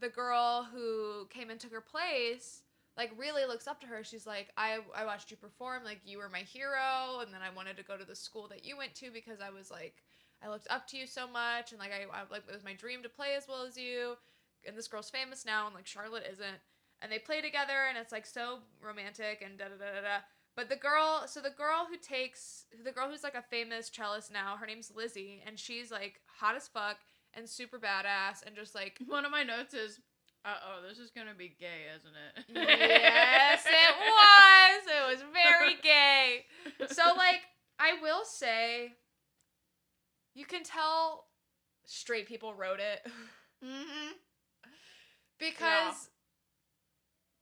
the 0.00 0.08
girl 0.08 0.66
who 0.72 1.26
came 1.28 1.50
and 1.50 1.60
took 1.60 1.72
her 1.72 1.82
place, 1.82 2.62
like, 2.96 3.12
really 3.18 3.44
looks 3.44 3.68
up 3.68 3.82
to 3.82 3.86
her. 3.86 4.02
She's 4.02 4.26
like, 4.26 4.48
I, 4.56 4.78
I 4.96 5.04
watched 5.04 5.30
you 5.30 5.36
perform, 5.36 5.84
like, 5.84 6.00
you 6.06 6.16
were 6.16 6.30
my 6.30 6.38
hero, 6.38 7.20
and 7.20 7.34
then 7.34 7.42
I 7.42 7.54
wanted 7.54 7.76
to 7.76 7.82
go 7.82 7.98
to 7.98 8.04
the 8.06 8.16
school 8.16 8.48
that 8.48 8.64
you 8.64 8.78
went 8.78 8.94
to 8.94 9.10
because 9.10 9.40
I 9.46 9.50
was 9.50 9.70
like, 9.70 9.96
I 10.42 10.48
looked 10.48 10.68
up 10.70 10.86
to 10.88 10.96
you 10.96 11.06
so 11.06 11.28
much, 11.28 11.72
and 11.72 11.78
like, 11.78 11.92
I, 11.92 12.04
I 12.18 12.22
like, 12.30 12.44
it 12.48 12.54
was 12.54 12.64
my 12.64 12.72
dream 12.72 13.02
to 13.02 13.10
play 13.10 13.34
as 13.36 13.46
well 13.46 13.66
as 13.66 13.76
you. 13.76 14.16
And 14.66 14.76
this 14.76 14.88
girl's 14.88 15.10
famous 15.10 15.44
now, 15.44 15.66
and 15.66 15.74
like, 15.74 15.86
Charlotte 15.86 16.26
isn't. 16.30 16.58
And 17.02 17.10
they 17.12 17.18
play 17.18 17.40
together, 17.40 17.86
and 17.88 17.98
it's 17.98 18.12
like 18.12 18.26
so 18.26 18.60
romantic 18.82 19.42
and 19.44 19.58
da 19.58 19.64
da 19.64 19.76
da 19.76 19.94
da 19.96 20.00
da. 20.00 20.16
But 20.56 20.68
the 20.68 20.76
girl, 20.76 21.24
so 21.26 21.40
the 21.40 21.50
girl 21.50 21.86
who 21.90 21.96
takes, 21.96 22.64
the 22.84 22.92
girl 22.92 23.10
who's 23.10 23.24
like 23.24 23.34
a 23.34 23.42
famous 23.42 23.90
cellist 23.90 24.32
now, 24.32 24.56
her 24.56 24.66
name's 24.66 24.92
Lizzie, 24.94 25.42
and 25.46 25.58
she's 25.58 25.90
like 25.90 26.20
hot 26.26 26.54
as 26.54 26.68
fuck 26.68 26.98
and 27.34 27.48
super 27.48 27.78
badass 27.78 28.46
and 28.46 28.54
just 28.54 28.74
like, 28.74 28.98
One 29.08 29.24
of 29.24 29.32
my 29.32 29.42
notes 29.42 29.74
is, 29.74 30.00
uh 30.44 30.54
oh, 30.64 30.88
this 30.88 30.98
is 30.98 31.10
gonna 31.10 31.34
be 31.36 31.56
gay, 31.58 31.86
isn't 31.96 32.12
it? 32.14 32.44
yes, 32.54 33.64
it 33.66 33.94
was. 33.98 34.86
It 34.86 35.10
was 35.12 35.24
very 35.32 35.74
gay. 35.82 36.44
So 36.92 37.02
like, 37.16 37.40
I 37.80 38.00
will 38.00 38.24
say, 38.24 38.92
you 40.34 40.46
can 40.46 40.62
tell 40.62 41.26
straight 41.86 42.26
people 42.26 42.54
wrote 42.54 42.80
it 42.80 43.00
Mm-hmm. 43.64 44.12
Because 45.38 46.08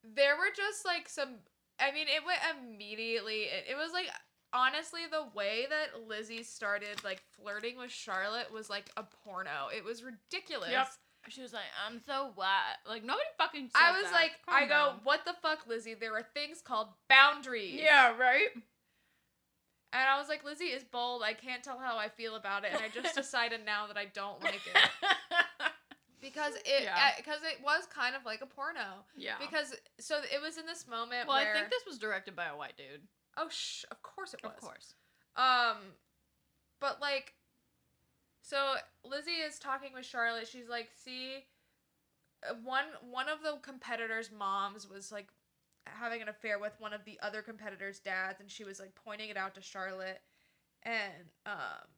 there 0.02 0.36
were 0.36 0.50
just 0.54 0.84
like 0.84 1.08
some. 1.08 1.36
I 1.80 1.90
mean, 1.92 2.06
it 2.06 2.24
went 2.24 2.40
immediately. 2.58 3.42
It, 3.42 3.72
it 3.72 3.76
was 3.76 3.92
like 3.92 4.06
honestly 4.52 5.00
the 5.10 5.24
way 5.34 5.66
that 5.68 6.06
Lizzie 6.08 6.42
started 6.42 7.02
like 7.04 7.22
flirting 7.30 7.78
with 7.78 7.90
Charlotte 7.90 8.52
was 8.52 8.68
like 8.68 8.90
a 8.96 9.04
porno. 9.24 9.68
It 9.74 9.84
was 9.84 10.02
ridiculous. 10.02 10.70
Yep. 10.70 10.88
She 11.28 11.40
was 11.40 11.52
like, 11.52 11.62
I'm 11.86 12.00
so 12.04 12.32
wet. 12.36 12.82
Like 12.88 13.04
nobody 13.04 13.24
fucking. 13.38 13.70
I 13.74 13.92
was 13.92 14.10
that. 14.10 14.12
like, 14.12 14.32
I 14.48 14.66
go, 14.66 14.94
what 15.04 15.24
the 15.24 15.34
fuck, 15.40 15.66
Lizzie? 15.68 15.94
There 15.94 16.14
are 16.14 16.26
things 16.34 16.60
called 16.60 16.88
boundaries. 17.08 17.80
Yeah, 17.80 18.16
right. 18.16 18.48
And 19.94 20.08
I 20.08 20.18
was 20.18 20.28
like, 20.28 20.42
Lizzie 20.42 20.64
is 20.64 20.82
bold. 20.82 21.22
I 21.22 21.34
can't 21.34 21.62
tell 21.62 21.78
how 21.78 21.98
I 21.98 22.08
feel 22.08 22.34
about 22.34 22.64
it, 22.64 22.70
and 22.72 22.82
I 22.82 22.88
just 22.88 23.14
decided 23.14 23.60
now 23.64 23.86
that 23.86 23.96
I 23.96 24.06
don't 24.06 24.42
like 24.42 24.54
it 24.54 24.90
because 26.22 26.54
it 26.64 26.84
Yeah. 26.84 27.10
because 27.18 27.40
it 27.42 27.62
was 27.62 27.84
kind 27.86 28.16
of 28.16 28.24
like 28.24 28.40
a 28.40 28.46
porno. 28.46 29.04
yeah. 29.14 29.34
Because 29.38 29.74
so 30.00 30.20
it 30.32 30.40
was 30.40 30.56
in 30.56 30.64
this 30.64 30.86
moment 30.86 31.28
well, 31.28 31.36
where 31.36 31.52
I 31.52 31.58
think 31.58 31.70
this 31.70 31.84
was 31.86 31.98
directed 31.98 32.34
by 32.34 32.46
a 32.46 32.56
white 32.56 32.76
dude. 32.78 33.06
oh 33.36 33.48
sh 33.50 33.84
of 33.90 34.00
course 34.02 34.32
it 34.32 34.42
was 34.42 34.52
Of 34.54 34.60
course. 34.60 34.94
Um, 35.36 35.76
but 36.80 37.00
like, 37.00 37.34
so 38.42 38.76
Lizzie 39.04 39.30
is 39.32 39.58
talking 39.58 39.92
with 39.94 40.04
Charlotte. 40.04 40.46
She's 40.48 40.68
like, 40.68 40.90
"See, 40.94 41.44
uh, 42.48 42.54
one 42.62 42.84
one 43.10 43.28
of 43.28 43.42
the 43.42 43.58
competitors' 43.62 44.30
moms 44.30 44.88
was 44.88 45.10
like 45.10 45.28
having 45.86 46.22
an 46.22 46.28
affair 46.28 46.58
with 46.58 46.74
one 46.78 46.92
of 46.92 47.04
the 47.04 47.18
other 47.22 47.42
competitors' 47.42 47.98
dads, 47.98 48.40
and 48.40 48.50
she 48.50 48.64
was 48.64 48.78
like 48.78 48.94
pointing 48.94 49.30
it 49.30 49.36
out 49.36 49.54
to 49.54 49.62
Charlotte, 49.62 50.20
and 50.82 51.30
um, 51.46 51.88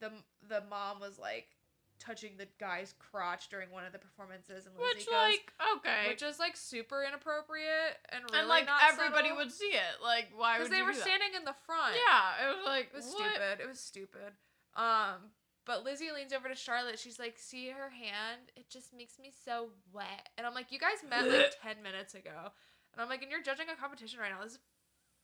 the 0.00 0.10
the 0.48 0.62
mom 0.70 1.00
was 1.00 1.18
like." 1.18 1.55
Touching 1.98 2.36
the 2.36 2.46
guy's 2.60 2.94
crotch 2.98 3.48
during 3.48 3.70
one 3.70 3.84
of 3.84 3.92
the 3.92 3.98
performances 3.98 4.66
and 4.66 4.74
Which 4.76 5.06
goes 5.06 5.14
like 5.14 5.52
okay. 5.76 6.08
which 6.08 6.22
is 6.22 6.38
like 6.38 6.56
super 6.56 7.02
inappropriate 7.06 7.96
and 8.10 8.22
really 8.30 8.40
and 8.40 8.48
like 8.48 8.66
not 8.66 8.80
everybody 8.88 9.28
subtle. 9.28 9.36
would 9.44 9.52
see 9.52 9.72
it. 9.72 10.02
Like 10.02 10.28
why 10.36 10.58
because 10.58 10.70
they 10.70 10.78
you 10.78 10.84
were 10.84 10.92
do 10.92 10.98
that? 10.98 11.04
standing 11.06 11.28
in 11.36 11.44
the 11.44 11.54
front 11.66 11.94
Yeah, 11.96 12.46
it 12.50 12.56
was 12.56 12.64
like 12.66 12.90
it 12.92 12.96
was 12.96 13.06
what? 13.06 13.16
stupid. 13.32 13.60
It 13.62 13.68
was 13.68 13.80
stupid. 13.80 14.32
Um, 14.76 15.32
but 15.64 15.84
Lizzie 15.84 16.12
leans 16.14 16.32
over 16.32 16.48
to 16.48 16.54
Charlotte. 16.54 16.98
She's 16.98 17.18
like, 17.18 17.38
"See 17.38 17.70
her 17.70 17.90
hand? 17.90 18.52
It 18.56 18.68
just 18.70 18.94
makes 18.94 19.18
me 19.18 19.32
so 19.44 19.70
wet." 19.92 20.28
And 20.38 20.46
I'm 20.46 20.54
like, 20.54 20.70
"You 20.70 20.78
guys 20.78 21.02
met 21.08 21.26
like 21.26 21.56
ten 21.62 21.82
minutes 21.82 22.14
ago," 22.14 22.52
and 22.92 23.02
I'm 23.02 23.08
like, 23.08 23.22
"And 23.22 23.30
you're 23.30 23.42
judging 23.42 23.66
a 23.72 23.74
competition 23.80 24.20
right 24.20 24.30
now. 24.30 24.44
This 24.44 24.52
is 24.52 24.58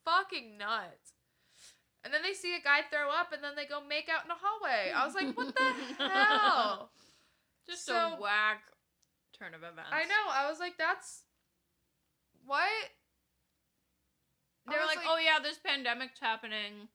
fucking 0.05 0.59
nuts." 0.59 1.13
And 2.05 2.13
then 2.13 2.23
they 2.23 2.33
see 2.35 2.55
a 2.57 2.61
guy 2.61 2.81
throw 2.91 3.11
up, 3.11 3.33
and 3.33 3.43
then 3.43 3.53
they 3.55 3.65
go 3.67 3.81
make 3.81 4.09
out 4.09 4.25
in 4.25 4.31
a 4.31 4.35
hallway. 4.41 4.91
I 4.95 5.05
was 5.07 5.15
like, 5.15 5.37
"What 5.37 5.55
the 5.55 5.63
hell?" 6.03 6.91
Just 7.69 7.87
So- 7.87 7.95
a 7.95 8.21
whack 8.21 8.63
turn 9.39 9.55
of 9.55 9.63
events. 9.63 9.91
I 9.93 10.05
know. 10.05 10.25
I 10.31 10.49
was 10.51 10.59
like, 10.59 10.77
"That's 10.79 11.23
what." 12.45 12.67
They 14.69 14.75
were 14.77 14.81
was 14.83 14.95
like, 14.97 15.05
"Oh 15.07 15.19
yeah, 15.19 15.39
this 15.43 15.59
pandemic's 15.59 16.21
happening 16.21 16.89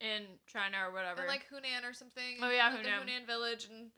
in 0.00 0.24
China 0.46 0.88
or 0.88 0.92
whatever." 0.92 1.22
in 1.22 1.28
like 1.28 1.44
Hunan 1.48 1.88
or 1.88 1.92
something. 1.92 2.38
Oh, 2.42 2.50
yeah, 2.50 2.68
like 2.70 2.80
Hunan. 2.84 3.04
Hunan 3.08 3.26
village, 3.26 3.66
and 3.70 3.90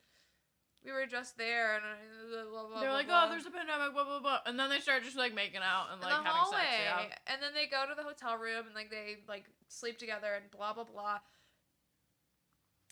we 0.85 0.91
were 0.91 1.05
just 1.05 1.37
there, 1.37 1.75
and 1.75 1.83
blah, 2.31 2.43
blah, 2.43 2.69
blah, 2.69 2.79
They're 2.79 2.89
blah, 2.89 2.97
like. 2.97 3.07
"Oh, 3.09 3.29
there's 3.29 3.45
a 3.45 3.51
pandemic, 3.51 3.93
blah 3.93 4.05
blah 4.05 4.19
blah," 4.19 4.39
and 4.45 4.59
then 4.59 4.69
they 4.69 4.79
start 4.79 5.03
just 5.03 5.17
like 5.17 5.33
making 5.33 5.61
out 5.61 5.87
and 5.91 6.01
like 6.01 6.11
having 6.11 6.31
hallway, 6.31 6.57
sex. 6.57 7.11
Yeah. 7.11 7.33
and 7.33 7.41
then 7.41 7.51
they 7.53 7.67
go 7.67 7.83
to 7.87 7.95
the 7.95 8.03
hotel 8.03 8.37
room 8.37 8.65
and 8.65 8.75
like 8.75 8.89
they 8.89 9.17
like 9.27 9.45
sleep 9.67 9.97
together 9.97 10.33
and 10.35 10.49
blah 10.51 10.73
blah 10.73 10.85
blah. 10.85 11.19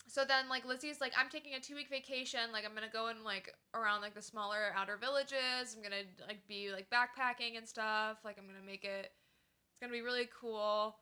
So 0.08 0.24
then 0.24 0.48
like 0.48 0.64
Lizzie's 0.64 1.00
like, 1.00 1.12
I'm 1.18 1.28
taking 1.28 1.54
a 1.54 1.60
two 1.60 1.74
week 1.74 1.88
vacation. 1.90 2.52
Like 2.52 2.64
I'm 2.64 2.74
gonna 2.74 2.92
go 2.92 3.08
and 3.08 3.24
like 3.24 3.52
around 3.74 4.02
like 4.02 4.14
the 4.14 4.22
smaller 4.22 4.72
outer 4.76 4.96
villages. 4.96 5.74
I'm 5.74 5.82
gonna 5.82 6.06
like 6.26 6.46
be 6.46 6.70
like 6.72 6.88
backpacking 6.90 7.56
and 7.56 7.66
stuff. 7.66 8.18
Like 8.24 8.38
I'm 8.38 8.46
gonna 8.46 8.64
make 8.64 8.84
it. 8.84 9.10
It's 9.10 9.80
gonna 9.80 9.92
be 9.92 10.02
really 10.02 10.28
cool. 10.40 10.96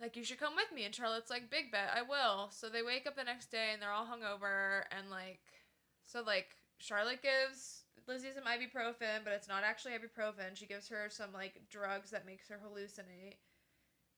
Like 0.00 0.16
you 0.16 0.24
should 0.24 0.38
come 0.38 0.54
with 0.54 0.70
me. 0.74 0.84
And 0.84 0.94
Charlotte's 0.94 1.30
like, 1.30 1.50
big 1.50 1.72
bet, 1.72 1.90
I 1.94 2.02
will. 2.02 2.50
So 2.50 2.68
they 2.68 2.82
wake 2.82 3.06
up 3.06 3.16
the 3.16 3.24
next 3.24 3.50
day 3.50 3.70
and 3.72 3.80
they're 3.80 3.92
all 3.92 4.06
hungover 4.06 4.82
and 4.96 5.10
like, 5.10 5.40
so 6.04 6.22
like 6.22 6.56
Charlotte 6.78 7.22
gives 7.22 7.84
Lizzie 8.06 8.28
some 8.34 8.44
ibuprofen, 8.44 9.24
but 9.24 9.32
it's 9.32 9.48
not 9.48 9.64
actually 9.64 9.92
ibuprofen. 9.92 10.54
She 10.54 10.66
gives 10.66 10.88
her 10.88 11.06
some 11.08 11.32
like 11.32 11.62
drugs 11.70 12.10
that 12.10 12.26
makes 12.26 12.48
her 12.48 12.60
hallucinate. 12.64 13.36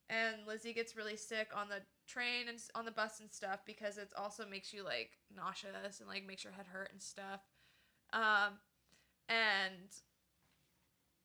And 0.09 0.47
Lizzie 0.47 0.73
gets 0.73 0.97
really 0.97 1.17
sick 1.17 1.49
on 1.55 1.69
the 1.69 1.83
train 2.07 2.49
and 2.49 2.59
on 2.75 2.85
the 2.85 2.93
bus 2.93 3.21
and 3.21 3.31
stuff 3.31 3.61
because 3.67 3.99
it 3.99 4.13
also 4.17 4.45
makes 4.47 4.73
you 4.73 4.85
like 4.85 5.11
nauseous 5.35 6.01
and 6.01 6.09
like 6.09 6.27
makes 6.27 6.45
your 6.45 6.53
head 6.53 6.67
hurt 6.67 6.91
and 6.93 7.03
stuff. 7.03 7.41
Um, 8.13 8.59
and 9.29 9.91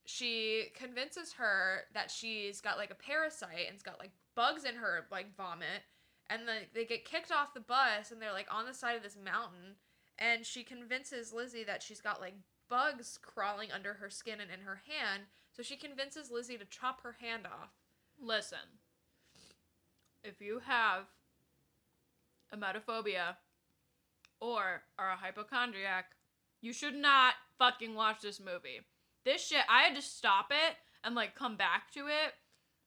she 0.06 0.66
convinces 0.76 1.34
her 1.34 1.82
that 1.94 2.10
she's 2.10 2.60
got 2.60 2.78
like 2.78 2.92
a 2.92 2.96
parasite 2.96 3.68
and 3.68 3.76
it's 3.76 3.84
got 3.84 4.00
like 4.00 4.12
bugs 4.36 4.66
in 4.66 4.76
her 4.76 5.06
like 5.12 5.36
vomit. 5.36 5.84
And 6.30 6.48
then 6.48 6.64
they 6.74 6.86
get 6.86 7.06
kicked 7.06 7.32
off 7.32 7.54
the 7.54 7.60
bus 7.60 8.12
and 8.12 8.22
they're 8.22 8.32
like 8.32 8.48
on 8.52 8.66
the 8.66 8.74
side 8.74 8.96
of 8.96 9.04
this 9.04 9.18
mountain. 9.22 9.76
And 10.22 10.46
she 10.46 10.64
convinces 10.64 11.34
Lizzie 11.34 11.64
that 11.64 11.82
she's 11.82 12.00
got 12.00 12.22
like 12.22 12.36
bugs 12.70 13.18
crawling 13.22 13.72
under 13.72 13.96
her 13.96 14.10
skin 14.10 14.40
and 14.40 14.52
in 14.52 14.62
her 14.62 14.84
hand. 14.88 15.24
So 15.52 15.64
she 15.64 15.76
convinces 15.76 16.30
Lizzie 16.30 16.58
to 16.58 16.66
chop 16.66 17.02
her 17.02 17.18
hand 17.20 17.48
off. 17.48 17.72
Listen, 18.22 18.80
if 20.24 20.40
you 20.40 20.62
have 20.66 21.06
a 22.54 22.58
emetophobia 22.58 23.36
or 24.40 24.84
are 25.00 25.12
a 25.12 25.16
hypochondriac, 25.16 26.12
you 26.62 26.72
should 26.72 26.96
not 26.96 27.34
fucking 27.58 27.96
watch 27.96 28.22
this 28.22 28.40
movie. 28.40 28.82
This 29.26 29.48
shit, 29.48 29.64
I 29.68 29.82
had 29.82 29.96
to 29.96 30.02
stop 30.04 30.52
it 30.52 30.76
and 31.04 31.16
like 31.16 31.34
come 31.34 31.58
back 31.58 31.92
to 31.94 32.02
it 32.02 32.34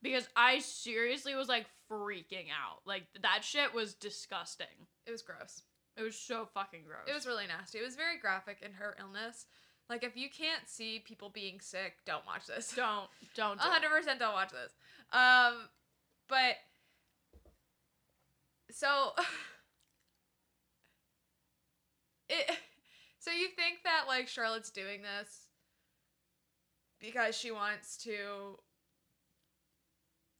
because 0.02 0.28
I 0.36 0.60
seriously 0.60 1.34
was 1.34 1.48
like 1.48 1.66
freaking 1.90 2.46
out. 2.50 2.82
Like 2.86 3.06
that 3.20 3.42
shit 3.42 3.74
was 3.74 3.94
disgusting. 3.94 4.86
It 5.04 5.10
was 5.10 5.22
gross. 5.22 5.62
It 5.96 6.02
was 6.02 6.16
so 6.16 6.48
fucking 6.52 6.82
gross. 6.86 7.08
It 7.08 7.14
was 7.14 7.26
really 7.26 7.46
nasty. 7.46 7.78
It 7.78 7.84
was 7.84 7.94
very 7.94 8.18
graphic 8.18 8.58
in 8.62 8.72
her 8.72 8.96
illness. 8.98 9.46
Like 9.88 10.02
if 10.02 10.16
you 10.16 10.28
can't 10.30 10.68
see 10.68 11.00
people 11.04 11.28
being 11.28 11.60
sick, 11.60 11.98
don't 12.06 12.26
watch 12.26 12.46
this. 12.46 12.72
don't 12.74 13.08
don't 13.34 13.58
do 13.60 13.68
hundred 13.68 13.90
percent 13.90 14.18
don't 14.18 14.32
watch 14.32 14.50
this. 14.50 14.72
Um, 15.12 15.68
but 16.28 16.56
so 18.70 19.12
it 22.28 22.50
so 23.20 23.30
you 23.30 23.48
think 23.48 23.82
that 23.84 24.04
like 24.08 24.26
Charlotte's 24.26 24.70
doing 24.70 25.02
this 25.02 25.48
because 27.00 27.36
she 27.36 27.50
wants 27.50 27.98
to 27.98 28.58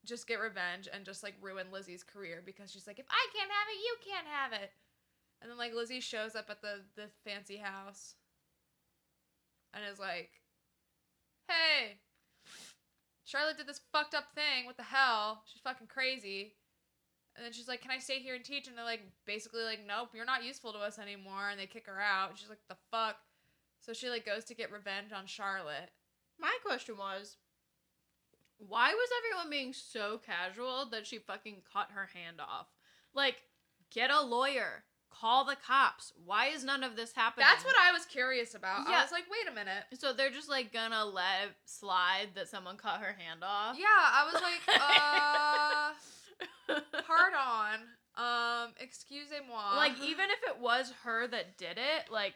just 0.07 0.27
get 0.27 0.41
revenge 0.41 0.89
and 0.93 1.05
just 1.05 1.23
like 1.23 1.35
ruin 1.41 1.67
Lizzie's 1.71 2.03
career 2.03 2.43
because 2.45 2.73
she's 2.73 2.87
like 2.87 2.99
if 2.99 3.07
I 3.09 3.27
can't 3.37 3.51
have 3.51 3.69
it 3.69 3.79
you 3.85 3.97
can't 4.05 4.27
have 4.27 4.53
it. 4.53 4.73
And 5.45 5.51
then 5.51 5.59
like 5.59 5.75
Lizzie 5.75 6.01
shows 6.01 6.35
up 6.35 6.47
at 6.49 6.63
the 6.63 6.81
the 6.97 7.11
fancy 7.23 7.59
house 7.59 8.15
and 9.75 9.85
is 9.85 9.99
like 9.99 10.31
hey 11.49 11.99
Charlotte 13.27 13.59
did 13.59 13.67
this 13.67 13.83
fucked 13.93 14.15
up 14.15 14.35
thing. 14.35 14.65
What 14.65 14.79
the 14.79 14.85
hell? 14.85 15.43
She's 15.45 15.61
fucking 15.61 15.89
crazy. 15.89 16.55
And 17.37 17.45
then 17.45 17.53
she's 17.53 17.69
like, 17.69 17.83
"Can 17.83 17.91
I 17.91 17.99
stay 17.99 18.21
here 18.21 18.35
and 18.35 18.45
teach?" 18.45 18.69
And 18.69 18.79
they're 18.79 18.85
like, 18.85 19.03
basically 19.27 19.65
like, 19.65 19.81
"Nope, 19.87 20.11
you're 20.15 20.25
not 20.25 20.45
useful 20.45 20.73
to 20.73 20.79
us 20.79 20.99
anymore." 20.99 21.51
And 21.51 21.61
they 21.61 21.67
kick 21.67 21.87
her 21.89 22.01
out. 22.01 22.39
She's 22.39 22.49
like, 22.49 22.65
"The 22.69 22.77
fuck." 22.91 23.17
So 23.81 23.93
she 23.93 24.09
like 24.09 24.25
goes 24.25 24.45
to 24.47 24.55
get 24.55 24.73
revenge 24.73 25.13
on 25.13 25.27
Charlotte. 25.27 25.91
My 26.39 26.57
question 26.65 26.97
was, 26.97 27.37
why 28.59 28.93
was 28.93 29.09
everyone 29.19 29.51
being 29.51 29.73
so 29.73 30.19
casual 30.25 30.87
that 30.91 31.07
she 31.07 31.19
fucking 31.19 31.63
cut 31.71 31.89
her 31.93 32.09
hand 32.15 32.41
off? 32.41 32.67
Like, 33.15 33.43
get 33.91 34.11
a 34.11 34.21
lawyer. 34.21 34.85
Call 35.21 35.45
the 35.45 35.57
cops. 35.57 36.13
Why 36.25 36.47
is 36.49 36.65
none 36.65 36.83
of 36.83 36.97
this 36.97 37.13
happening? 37.13 37.47
That's 37.49 37.65
what 37.65 37.75
I 37.81 37.93
was 37.93 38.05
curious 38.07 38.55
about. 38.55 38.89
Yeah. 38.89 38.99
I 38.99 39.03
was 39.03 39.13
like, 39.13 39.25
"Wait 39.31 39.49
a 39.51 39.55
minute." 39.55 39.85
So 39.99 40.13
they're 40.13 40.31
just 40.31 40.49
like 40.49 40.73
gonna 40.73 41.05
let 41.05 41.49
it 41.49 41.55
slide 41.67 42.29
that 42.35 42.49
someone 42.49 42.77
cut 42.77 43.01
her 43.01 43.13
hand 43.19 43.43
off? 43.45 43.77
Yeah, 43.79 43.87
I 43.89 44.25
was 44.33 44.43
like, 44.43 44.61
"Uh, 46.69 46.81
hard 47.07 47.35
on." 47.35 47.81
Um, 48.17 48.75
excusez-moi. 48.79 49.75
like 49.77 49.99
even 50.01 50.27
if 50.31 50.39
it 50.49 50.61
was 50.61 50.93
her 51.03 51.27
that 51.27 51.59
did 51.59 51.79
it, 51.79 52.11
like 52.13 52.35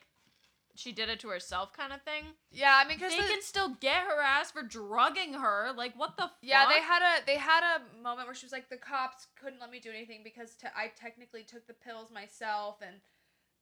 she 0.79 0.93
did 0.93 1.09
it 1.09 1.19
to 1.19 1.29
herself 1.29 1.73
kind 1.73 1.93
of 1.93 2.01
thing, 2.03 2.25
yeah, 2.53 2.81
I 2.81 2.87
mean, 2.87 2.99
because 2.99 3.11
they 3.11 3.27
can 3.27 3.43
still 3.43 3.75
get 3.81 4.05
her 4.05 4.23
ass 4.23 4.53
for 4.53 4.63
drugging 4.63 5.35
her. 5.35 5.73
Like 5.77 5.99
what 5.99 6.17
the 6.17 6.23
fuck? 6.23 6.37
Yeah, 6.41 6.67
they 6.69 6.81
had 6.81 7.03
a 7.03 7.27
they 7.27 7.37
had 7.37 7.65
a 7.65 8.01
moment 8.01 8.29
where 8.29 8.35
she 8.35 8.47
was 8.47 8.53
like, 8.53 8.71
the 8.71 8.77
cops 8.77 9.27
couldn't 9.43 9.61
let 9.61 9.73
me 9.73 9.81
do 9.81 9.91
anything 9.91 10.21
because 10.23 10.55
te- 10.55 10.69
I 10.77 10.93
technically 10.95 11.43
took 11.43 11.67
the 11.67 11.75
pills 11.75 12.11
myself 12.13 12.77
and 12.81 12.99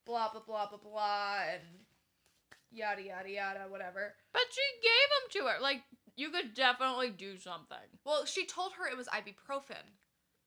blah 0.05 0.31
blah 0.31 0.43
blah 0.47 0.69
blah 0.69 0.79
blah 0.79 1.39
and 1.51 1.63
yada 2.71 3.03
yada 3.03 3.31
yada 3.31 3.61
whatever. 3.71 4.15
But 4.35 4.43
she 4.51 4.61
gave 4.83 5.09
them 5.11 5.31
to 5.41 5.55
her. 5.55 5.63
Like 5.63 5.83
you 6.17 6.29
could 6.29 6.53
definitely 6.53 7.11
do 7.11 7.39
something. 7.39 7.89
Well, 8.05 8.27
she 8.27 8.45
told 8.45 8.73
her 8.75 8.87
it 8.87 8.97
was 8.97 9.09
ibuprofen. 9.09 9.97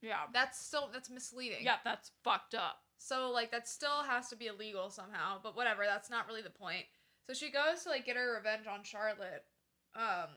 Yeah. 0.02 0.22
That's 0.34 0.60
still 0.60 0.90
that's 0.94 1.10
misleading. 1.10 1.64
Yeah, 1.64 1.78
that's 1.84 2.12
fucked 2.24 2.54
up. 2.54 2.84
So 3.00 3.32
like 3.32 3.50
that 3.52 3.68
still 3.68 4.04
has 4.08 4.28
to 4.28 4.36
be 4.36 4.48
illegal 4.48 4.90
somehow, 4.90 5.40
but 5.42 5.56
whatever, 5.56 5.84
that's 5.86 6.10
not 6.10 6.28
really 6.28 6.42
the 6.42 6.50
point. 6.50 6.84
So 7.26 7.34
she 7.34 7.50
goes 7.50 7.84
to 7.84 7.90
like 7.90 8.06
get 8.06 8.18
her 8.18 8.36
revenge 8.36 8.68
on 8.68 8.84
Charlotte. 8.84 9.46
Um 9.96 10.28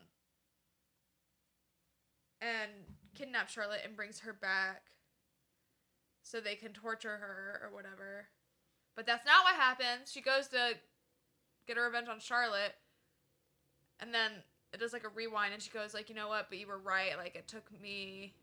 and 2.41 2.71
kidnap 3.15 3.49
Charlotte 3.49 3.81
and 3.85 3.97
brings 3.97 4.21
her 4.21 4.33
back 4.33 4.83
so 6.23 6.41
they 6.41 6.55
can 6.55 6.73
torture 6.73 7.17
her 7.17 7.61
or 7.65 7.75
whatever. 7.75 8.29
But 8.95 9.07
that's 9.07 9.27
not 9.27 9.45
what 9.45 9.57
happens. 9.57 10.13
She 10.13 10.21
goes 10.21 10.47
to 10.49 10.75
get 11.67 11.77
her 11.77 11.85
revenge 11.85 12.09
on 12.09 12.21
Charlotte 12.21 12.77
and 13.99 14.15
then 14.15 14.31
it 14.73 14.79
does 14.79 14.93
like 14.93 15.05
a 15.05 15.09
rewind 15.09 15.53
and 15.53 15.61
she 15.61 15.71
goes 15.71 15.95
like, 15.95 16.09
"You 16.09 16.15
know 16.15 16.29
what? 16.29 16.47
But 16.49 16.59
you 16.59 16.69
were 16.69 16.79
right. 16.79 17.19
Like 17.19 17.35
it 17.35 17.49
took 17.49 17.69
me 17.83 18.35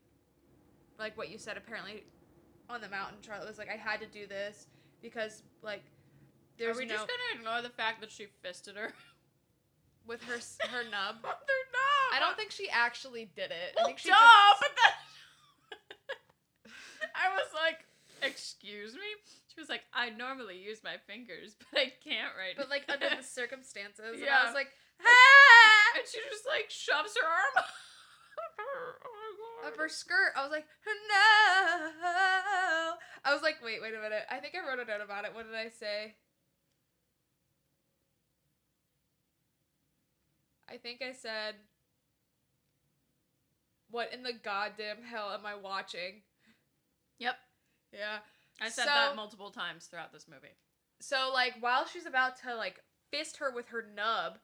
like 1.00 1.18
what 1.18 1.30
you 1.30 1.38
said 1.38 1.56
apparently 1.56 2.04
on 2.70 2.82
the 2.82 2.90
mountain 2.90 3.18
Charlotte 3.22 3.48
was 3.48 3.58
like 3.58 3.70
I 3.70 3.76
had 3.78 4.00
to 4.02 4.06
do 4.08 4.28
this 4.28 4.68
because 5.02 5.44
like 5.62 5.84
there's 6.58 6.78
Are 6.78 6.80
we 6.80 6.86
no 6.86 6.96
just 6.96 7.08
gonna 7.08 7.40
ignore 7.40 7.62
the 7.62 7.70
fact 7.76 8.02
that 8.02 8.12
she 8.12 8.28
fisted 8.44 8.76
her? 8.76 8.94
with 10.08 10.24
her 10.24 10.36
her 10.70 10.84
nub. 10.84 11.22
They're 11.24 11.70
not. 11.74 12.16
I 12.16 12.20
don't 12.20 12.36
think 12.38 12.52
she 12.52 12.70
actually 12.70 13.30
did 13.36 13.52
it. 13.52 13.74
I 13.74 13.78
Well, 13.78 13.86
think 13.88 14.00
she 14.00 14.10
duh, 14.10 14.16
just 14.16 14.62
but 14.62 14.72
then 14.76 14.94
I 17.16 17.30
was 17.34 17.50
like, 17.54 17.86
"Excuse 18.22 18.94
me." 18.94 19.08
She 19.54 19.60
was 19.60 19.70
like, 19.70 19.82
"I 19.94 20.10
normally 20.10 20.58
use 20.58 20.82
my 20.84 20.98
fingers, 21.08 21.56
but 21.72 21.80
I 21.80 21.94
can't 22.04 22.34
right 22.38 22.56
but 22.58 22.70
like 22.70 22.86
under 22.90 23.10
the 23.10 23.24
circumstances. 23.24 24.20
And 24.22 24.24
I 24.24 24.26
Yeah. 24.26 24.46
was 24.46 24.54
like, 24.56 24.70
ah! 25.02 25.98
and 25.98 26.08
she 26.08 26.20
just 26.30 26.46
like 26.48 26.70
shoves 26.70 27.16
her 27.20 27.26
arm 27.28 27.54
oh 27.58 27.64
her 29.78 29.90
skirt. 29.90 30.34
I 30.36 30.42
was 30.44 30.52
like, 30.52 30.66
no. 30.86 30.94
I 33.26 33.34
was 33.34 33.42
like, 33.42 33.56
wait, 33.64 33.82
wait 33.82 33.94
a 33.94 34.02
minute. 34.02 34.24
I 34.30 34.38
think 34.40 34.54
I 34.56 34.68
wrote 34.68 34.80
a 34.80 34.86
note 34.86 35.04
about 35.04 35.26
it. 35.26 35.34
What 35.34 35.46
did 35.46 35.56
I 35.56 35.70
say? 35.70 36.16
I 40.72 40.78
think 40.78 41.02
I 41.02 41.14
said, 41.14 41.56
what 43.90 44.14
in 44.14 44.24
the 44.24 44.34
goddamn 44.34 45.04
hell 45.10 45.32
am 45.32 45.46
I 45.46 45.56
watching? 45.56 46.22
Yep, 47.18 47.36
Yeah. 47.92 48.20
I 48.62 48.70
said 48.70 48.84
So- 48.84 48.90
that 48.90 49.16
multiple 49.16 49.52
times 49.52 49.88
throughout 49.88 50.12
this 50.12 50.28
movie. 50.28 50.56
So 51.02 51.32
like 51.34 51.56
while 51.62 51.86
she's 51.88 52.06
about 52.06 52.36
to 52.42 52.56
like 52.56 52.84
fist 53.10 53.38
her 53.38 53.50
with 53.52 53.70
her 53.70 53.82
nub, 53.82 54.40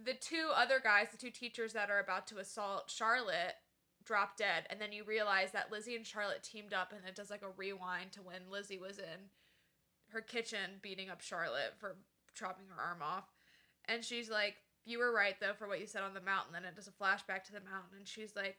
the 0.00 0.14
two 0.14 0.50
other 0.54 0.78
guys, 0.78 1.08
the 1.10 1.16
two 1.16 1.30
teachers 1.30 1.72
that 1.72 1.90
are 1.90 1.98
about 1.98 2.26
to 2.28 2.38
assault 2.38 2.90
Charlotte, 2.90 3.54
drop 4.08 4.38
dead, 4.38 4.66
and 4.70 4.80
then 4.80 4.90
you 4.90 5.04
realize 5.04 5.52
that 5.52 5.70
Lizzie 5.70 5.94
and 5.94 6.06
Charlotte 6.06 6.42
teamed 6.42 6.72
up, 6.72 6.92
and 6.92 7.06
it 7.06 7.14
does 7.14 7.28
like 7.28 7.42
a 7.42 7.50
rewind 7.58 8.10
to 8.12 8.22
when 8.22 8.50
Lizzie 8.50 8.78
was 8.78 8.98
in 8.98 9.28
her 10.08 10.22
kitchen 10.22 10.80
beating 10.80 11.10
up 11.10 11.20
Charlotte 11.20 11.74
for 11.78 11.96
chopping 12.34 12.64
her 12.74 12.82
arm 12.82 13.02
off, 13.02 13.30
and 13.84 14.02
she's 14.02 14.30
like, 14.30 14.56
"You 14.86 14.98
were 14.98 15.12
right 15.12 15.38
though 15.38 15.52
for 15.52 15.68
what 15.68 15.80
you 15.80 15.86
said 15.86 16.02
on 16.02 16.14
the 16.14 16.22
mountain." 16.22 16.54
Then 16.54 16.64
it 16.64 16.74
does 16.74 16.88
a 16.88 16.90
flashback 16.90 17.44
to 17.44 17.52
the 17.52 17.60
mountain, 17.60 17.98
and 17.98 18.08
she's 18.08 18.34
like, 18.34 18.56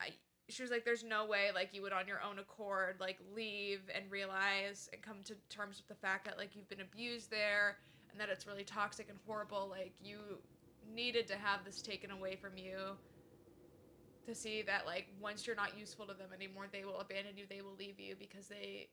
"I." 0.00 0.10
She 0.48 0.62
was 0.62 0.70
like, 0.70 0.84
"There's 0.84 1.04
no 1.04 1.26
way 1.26 1.52
like 1.54 1.72
you 1.72 1.82
would 1.82 1.92
on 1.92 2.08
your 2.08 2.22
own 2.22 2.40
accord 2.40 2.96
like 2.98 3.18
leave 3.32 3.82
and 3.94 4.10
realize 4.10 4.88
and 4.92 5.00
come 5.00 5.22
to 5.24 5.36
terms 5.48 5.76
with 5.76 5.86
the 5.86 6.06
fact 6.06 6.24
that 6.24 6.38
like 6.38 6.56
you've 6.56 6.68
been 6.68 6.80
abused 6.80 7.30
there 7.30 7.78
and 8.10 8.18
that 8.18 8.30
it's 8.30 8.46
really 8.46 8.64
toxic 8.64 9.08
and 9.10 9.18
horrible. 9.26 9.68
Like 9.70 9.94
you 10.00 10.18
needed 10.92 11.28
to 11.28 11.36
have 11.36 11.64
this 11.64 11.82
taken 11.82 12.10
away 12.10 12.34
from 12.34 12.56
you 12.56 12.96
to 14.28 14.34
see 14.34 14.62
that 14.62 14.86
like 14.86 15.06
once 15.20 15.46
you're 15.46 15.56
not 15.56 15.78
useful 15.78 16.06
to 16.06 16.14
them 16.14 16.28
anymore, 16.34 16.66
they 16.70 16.84
will 16.84 17.00
abandon 17.00 17.36
you. 17.36 17.44
They 17.48 17.62
will 17.62 17.76
leave 17.78 17.98
you 17.98 18.14
because 18.18 18.46
they 18.48 18.88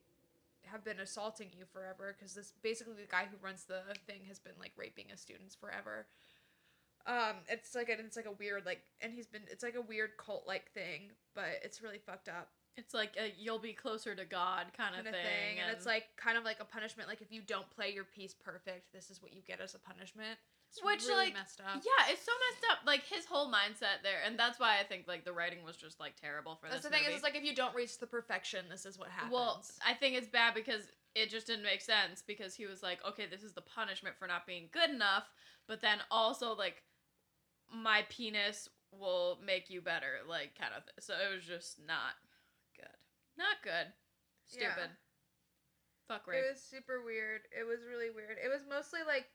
have 0.65 0.83
been 0.83 0.99
assaulting 0.99 1.49
you 1.57 1.65
forever. 1.71 2.15
Because 2.17 2.33
this 2.33 2.53
basically 2.63 2.93
the 2.93 3.11
guy 3.11 3.27
who 3.29 3.37
runs 3.43 3.65
the 3.65 3.81
thing 4.07 4.21
has 4.27 4.39
been 4.39 4.55
like 4.59 4.71
raping 4.77 5.05
his 5.09 5.19
students 5.19 5.53
forever. 5.55 6.07
Um, 7.07 7.35
it's 7.47 7.75
like 7.75 7.89
a, 7.89 7.99
it's 7.99 8.17
like 8.17 8.25
a 8.25 8.31
weird 8.31 8.65
like, 8.65 8.81
and 9.01 9.13
he's 9.13 9.27
been 9.27 9.43
it's 9.51 9.61
like 9.63 9.75
a 9.75 9.81
weird 9.81 10.17
cult 10.17 10.45
like 10.47 10.71
thing, 10.71 11.11
but 11.35 11.61
it's 11.63 11.83
really 11.83 11.99
fucked 11.99 12.29
up 12.29 12.49
It's 12.77 12.93
like 12.93 13.15
a 13.17 13.31
you'll 13.37 13.59
be 13.59 13.73
closer 13.73 14.15
to 14.15 14.25
God 14.25 14.65
kind 14.75 14.95
of 14.95 15.03
thing, 15.03 15.13
of 15.13 15.19
thing, 15.19 15.59
and 15.61 15.71
it's 15.71 15.85
like 15.85 16.05
kind 16.17 16.37
of 16.37 16.43
like 16.43 16.59
a 16.59 16.65
punishment. 16.65 17.07
Like 17.07 17.21
if 17.21 17.31
you 17.31 17.41
don't 17.45 17.69
play 17.69 17.91
your 17.93 18.03
piece 18.03 18.33
perfect, 18.33 18.91
this 18.91 19.09
is 19.09 19.21
what 19.21 19.33
you 19.33 19.41
get 19.47 19.61
as 19.61 19.75
a 19.75 19.79
punishment. 19.79 20.39
It's 20.75 20.83
Which, 20.83 21.07
really 21.07 21.25
like, 21.25 21.33
messed 21.33 21.61
up. 21.61 21.81
yeah, 21.85 22.11
it's 22.11 22.21
so 22.25 22.33
messed 22.51 22.65
up. 22.69 22.79
Like 22.85 23.03
his 23.05 23.23
whole 23.25 23.47
mindset 23.49 24.03
there, 24.03 24.19
and 24.25 24.37
that's 24.37 24.59
why 24.59 24.77
I 24.79 24.83
think 24.83 25.07
like 25.07 25.23
the 25.23 25.31
writing 25.31 25.63
was 25.63 25.77
just 25.77 26.01
like 26.01 26.19
terrible 26.19 26.55
for 26.55 26.67
this. 26.67 26.73
That's 26.73 26.83
this 26.83 26.91
the 26.91 26.95
thing 26.97 27.03
movie. 27.03 27.13
is, 27.13 27.15
it's 27.15 27.23
like 27.23 27.35
if 27.37 27.45
you 27.45 27.55
don't 27.55 27.73
reach 27.73 27.97
the 27.97 28.07
perfection, 28.07 28.65
this 28.69 28.85
is 28.85 28.99
what 28.99 29.07
happens. 29.07 29.31
Well, 29.31 29.63
I 29.87 29.93
think 29.93 30.17
it's 30.17 30.27
bad 30.27 30.53
because 30.53 30.83
it 31.15 31.29
just 31.29 31.47
didn't 31.47 31.63
make 31.63 31.79
sense 31.79 32.21
because 32.21 32.55
he 32.55 32.65
was 32.65 32.83
like, 32.83 32.99
okay, 33.07 33.23
this 33.29 33.41
is 33.41 33.53
the 33.53 33.61
punishment 33.61 34.17
for 34.19 34.27
not 34.27 34.45
being 34.45 34.67
good 34.73 34.89
enough, 34.89 35.23
but 35.65 35.81
then 35.81 35.99
also 36.11 36.53
like 36.55 36.83
my 37.71 38.03
penis 38.09 38.67
will 38.91 39.39
make 39.45 39.69
you 39.69 39.79
better, 39.79 40.27
like 40.27 40.59
kind 40.59 40.73
of. 40.75 40.83
Th- 40.83 40.99
so 40.99 41.13
it 41.13 41.33
was 41.33 41.45
just 41.45 41.79
not 41.87 42.19
good. 42.75 42.99
Not 43.37 43.63
good. 43.63 43.93
Yeah. 44.51 44.73
Stupid. 44.75 44.89
Fuck 46.07 46.27
rape. 46.27 46.43
it 46.43 46.51
was 46.51 46.61
super 46.61 47.01
weird. 47.03 47.41
It 47.49 47.65
was 47.65 47.79
really 47.89 48.11
weird. 48.13 48.37
It 48.43 48.49
was 48.49 48.61
mostly 48.69 48.99
like 49.07 49.25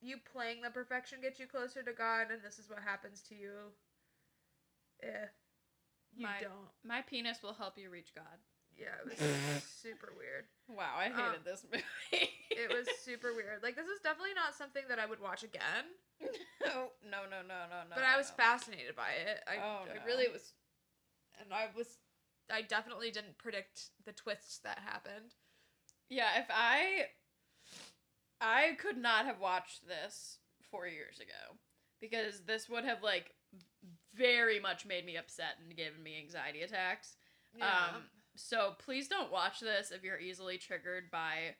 you 0.00 0.16
playing 0.32 0.62
the 0.62 0.70
perfection 0.70 1.18
gets 1.20 1.38
you 1.40 1.46
closer 1.46 1.82
to 1.82 1.92
God, 1.92 2.30
and 2.30 2.42
this 2.42 2.58
is 2.58 2.68
what 2.68 2.80
happens 2.84 3.22
to 3.28 3.34
you 3.34 3.72
if 5.00 5.30
you 6.14 6.26
My- 6.26 6.40
don't. 6.40 6.68
my 6.84 7.02
penis 7.02 7.42
will 7.42 7.54
help 7.54 7.78
you 7.78 7.90
reach 7.90 8.14
God. 8.14 8.38
Yeah, 8.76 8.94
it 9.04 9.06
was 9.10 9.62
super 9.82 10.12
weird. 10.16 10.44
Wow, 10.68 10.94
I 10.96 11.04
hated 11.04 11.18
hated 11.18 11.44
this 11.44 11.64
movie. 11.64 12.30
It 12.50 12.72
was 12.72 12.86
super 13.04 13.34
weird. 13.34 13.62
Like 13.62 13.74
this 13.74 13.86
is 13.88 14.00
definitely 14.02 14.34
not 14.34 14.54
something 14.54 14.84
that 14.88 14.98
I 15.00 15.06
would 15.06 15.20
watch 15.20 15.42
again, 15.42 15.86
no, 16.20 16.90
no, 17.04 17.22
no, 17.30 17.42
no, 17.42 17.58
no, 17.70 17.78
no. 17.88 17.94
but 17.94 18.04
I 18.04 18.16
was 18.16 18.30
no. 18.30 18.42
fascinated 18.42 18.94
by 18.96 19.10
it. 19.26 19.40
I, 19.46 19.56
Oh, 19.56 19.86
I 19.86 20.04
really 20.06 20.28
was, 20.32 20.52
and 21.40 21.52
I 21.52 21.68
was, 21.76 21.98
I 22.50 22.62
definitely 22.62 23.10
didn't 23.10 23.38
predict 23.38 23.90
the 24.04 24.12
twists 24.12 24.58
that 24.58 24.78
happened. 24.84 25.34
Yeah, 26.08 26.38
if 26.38 26.46
I 26.50 27.06
I 28.40 28.76
could 28.78 28.96
not 28.96 29.24
have 29.26 29.40
watched 29.40 29.86
this 29.86 30.38
4 30.70 30.86
years 30.86 31.18
ago 31.18 31.56
because 32.00 32.42
this 32.42 32.68
would 32.68 32.84
have 32.84 33.02
like 33.02 33.34
very 34.14 34.60
much 34.60 34.84
made 34.86 35.04
me 35.06 35.16
upset 35.16 35.56
and 35.62 35.76
given 35.76 36.02
me 36.02 36.18
anxiety 36.18 36.62
attacks. 36.62 37.16
Um 37.60 38.04
so 38.36 38.74
please 38.78 39.08
don't 39.08 39.32
watch 39.32 39.58
this 39.60 39.90
if 39.90 40.04
you're 40.04 40.18
easily 40.18 40.58
triggered 40.58 41.10
by 41.10 41.56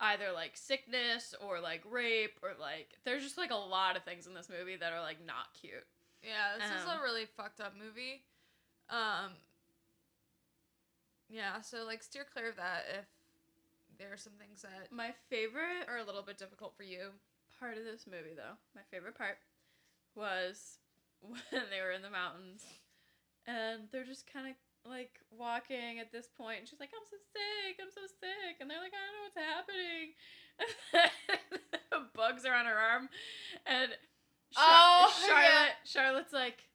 either 0.00 0.32
like 0.32 0.56
sickness 0.56 1.34
or 1.40 1.60
like 1.60 1.82
rape 1.88 2.38
or 2.42 2.50
like 2.60 2.90
there's 3.04 3.22
just 3.22 3.38
like 3.38 3.50
a 3.50 3.54
lot 3.56 3.96
of 3.96 4.04
things 4.04 4.26
in 4.26 4.34
this 4.34 4.48
movie 4.48 4.76
that 4.76 4.92
are 4.92 5.00
like 5.00 5.24
not 5.24 5.46
cute. 5.60 5.86
Yeah, 6.22 6.56
this 6.58 6.70
is 6.82 6.88
Um, 6.88 6.98
a 7.00 7.02
really 7.02 7.26
fucked 7.26 7.60
up 7.60 7.74
movie. 7.76 8.24
Um 8.90 9.32
Yeah, 11.28 11.60
so 11.62 11.84
like 11.84 12.02
steer 12.02 12.24
clear 12.30 12.50
of 12.50 12.56
that 12.56 12.84
if 12.98 13.06
there 13.98 14.12
are 14.12 14.16
some 14.20 14.34
things 14.38 14.62
that 14.62 14.90
My 14.90 15.12
favorite 15.30 15.88
are 15.88 15.98
a 15.98 16.04
little 16.04 16.22
bit 16.22 16.38
difficult 16.38 16.74
for 16.76 16.82
you. 16.84 17.10
part 17.60 17.78
of 17.78 17.84
this 17.84 18.06
movie 18.06 18.34
though, 18.36 18.56
my 18.74 18.82
favorite 18.90 19.16
part 19.16 19.38
was 20.14 20.78
when 21.20 21.40
they 21.70 21.80
were 21.80 21.92
in 21.92 22.02
the 22.02 22.10
mountains 22.10 22.62
and 23.46 23.88
they're 23.92 24.04
just 24.04 24.26
kind 24.30 24.48
of 24.48 24.54
like 24.90 25.20
walking 25.32 25.98
at 25.98 26.12
this 26.12 26.28
point 26.36 26.60
and 26.60 26.68
she's 26.68 26.78
like 26.80 26.92
i'm 26.92 27.06
so 27.08 27.16
sick 27.32 27.80
i'm 27.80 27.88
so 27.88 28.04
sick 28.20 28.60
and 28.60 28.68
they're 28.68 28.80
like 28.84 28.92
i 28.92 29.00
don't 29.00 29.16
know 29.16 29.24
what's 29.24 29.40
happening 29.40 30.12
bugs 32.14 32.44
are 32.44 32.54
on 32.54 32.66
her 32.66 32.76
arm 32.76 33.08
and 33.66 33.90
Char- 34.52 34.62
Oh, 34.68 35.12
charlotte 35.26 35.44
yeah. 35.44 35.66
charlotte's 35.84 36.32
like 36.32 36.68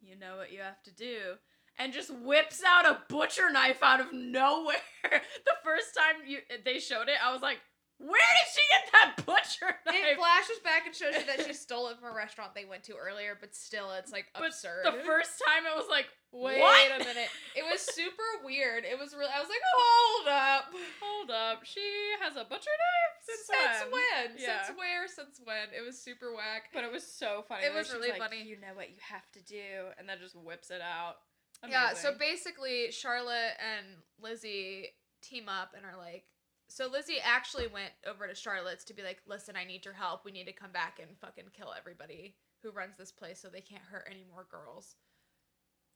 you 0.00 0.14
know 0.16 0.36
what 0.36 0.52
you 0.52 0.60
have 0.60 0.82
to 0.84 0.92
do 0.94 1.34
and 1.80 1.92
just 1.92 2.14
whips 2.14 2.62
out 2.66 2.86
a 2.86 3.00
butcher 3.08 3.50
knife 3.50 3.82
out 3.82 4.00
of 4.00 4.12
nowhere 4.12 4.76
the 5.02 5.56
first 5.64 5.94
time 5.96 6.16
you 6.26 6.38
they 6.64 6.78
showed 6.78 7.08
it 7.08 7.16
i 7.24 7.32
was 7.32 7.42
like 7.42 7.58
where 8.00 8.16
did 8.16 8.48
she 8.48 8.64
get 8.72 8.84
that 8.96 9.10
butcher 9.28 9.76
knife 9.84 10.16
It 10.16 10.16
flashes 10.16 10.58
back 10.64 10.88
and 10.88 10.96
shows 10.96 11.12
you 11.20 11.26
that 11.28 11.44
she 11.44 11.52
stole 11.68 11.88
it 11.88 12.00
from 12.00 12.12
a 12.12 12.16
restaurant 12.16 12.56
they 12.56 12.64
went 12.64 12.84
to 12.88 12.96
earlier, 12.96 13.36
but 13.36 13.54
still 13.54 13.92
it's 13.92 14.10
like 14.10 14.24
But 14.32 14.56
absurd. 14.56 14.88
The 14.88 15.04
first 15.04 15.36
time 15.44 15.68
it 15.68 15.76
was 15.76 15.84
like, 15.90 16.08
Wait 16.32 16.64
what? 16.64 16.96
a 16.96 17.04
minute. 17.04 17.28
It 17.52 17.60
was 17.68 17.84
super 17.84 18.24
weird. 18.40 18.88
It 18.88 18.96
was 18.96 19.12
really 19.12 19.28
I 19.28 19.40
was 19.40 19.52
like, 19.52 19.60
hold 19.60 20.28
up. 20.32 20.64
Hold 21.04 21.28
up, 21.28 21.60
she 21.68 21.84
has 22.24 22.40
a 22.40 22.48
butcher 22.48 22.72
knife 22.72 23.14
since, 23.20 23.44
Since 23.44 23.92
when? 23.92 24.26
Yeah. 24.40 24.64
Since 24.64 24.78
where? 24.78 25.04
Since 25.04 25.40
when? 25.44 25.68
It 25.76 25.84
was 25.84 26.00
super 26.00 26.32
whack. 26.32 26.72
But 26.72 26.84
it 26.84 26.92
was 26.92 27.04
so 27.04 27.44
funny. 27.44 27.66
It 27.66 27.74
was 27.74 27.92
really 27.92 28.16
like, 28.16 28.18
funny. 28.18 28.42
You 28.42 28.56
know 28.56 28.72
what 28.72 28.88
you 28.88 28.96
have 29.12 29.28
to 29.36 29.42
do, 29.44 29.92
and 29.98 30.08
then 30.08 30.16
just 30.20 30.36
whips 30.36 30.70
it 30.70 30.80
out. 30.80 31.20
Yeah, 31.68 31.94
so 31.94 32.14
basically 32.18 32.90
Charlotte 32.90 33.54
and 33.60 33.86
Lizzie 34.20 34.88
team 35.22 35.48
up 35.48 35.74
and 35.76 35.84
are 35.84 35.98
like 35.98 36.24
so 36.68 36.86
Lizzie 36.86 37.18
actually 37.22 37.66
went 37.66 37.92
over 38.06 38.28
to 38.28 38.34
Charlotte's 38.34 38.84
to 38.84 38.94
be 38.94 39.02
like, 39.02 39.20
"Listen, 39.26 39.56
I 39.56 39.64
need 39.64 39.84
your 39.84 39.94
help. 39.94 40.24
We 40.24 40.30
need 40.30 40.46
to 40.46 40.52
come 40.52 40.70
back 40.70 41.00
and 41.00 41.18
fucking 41.18 41.50
kill 41.52 41.74
everybody 41.76 42.36
who 42.62 42.70
runs 42.70 42.96
this 42.96 43.10
place 43.10 43.40
so 43.40 43.48
they 43.48 43.60
can't 43.60 43.82
hurt 43.82 44.08
any 44.08 44.24
more 44.30 44.46
girls." 44.48 44.94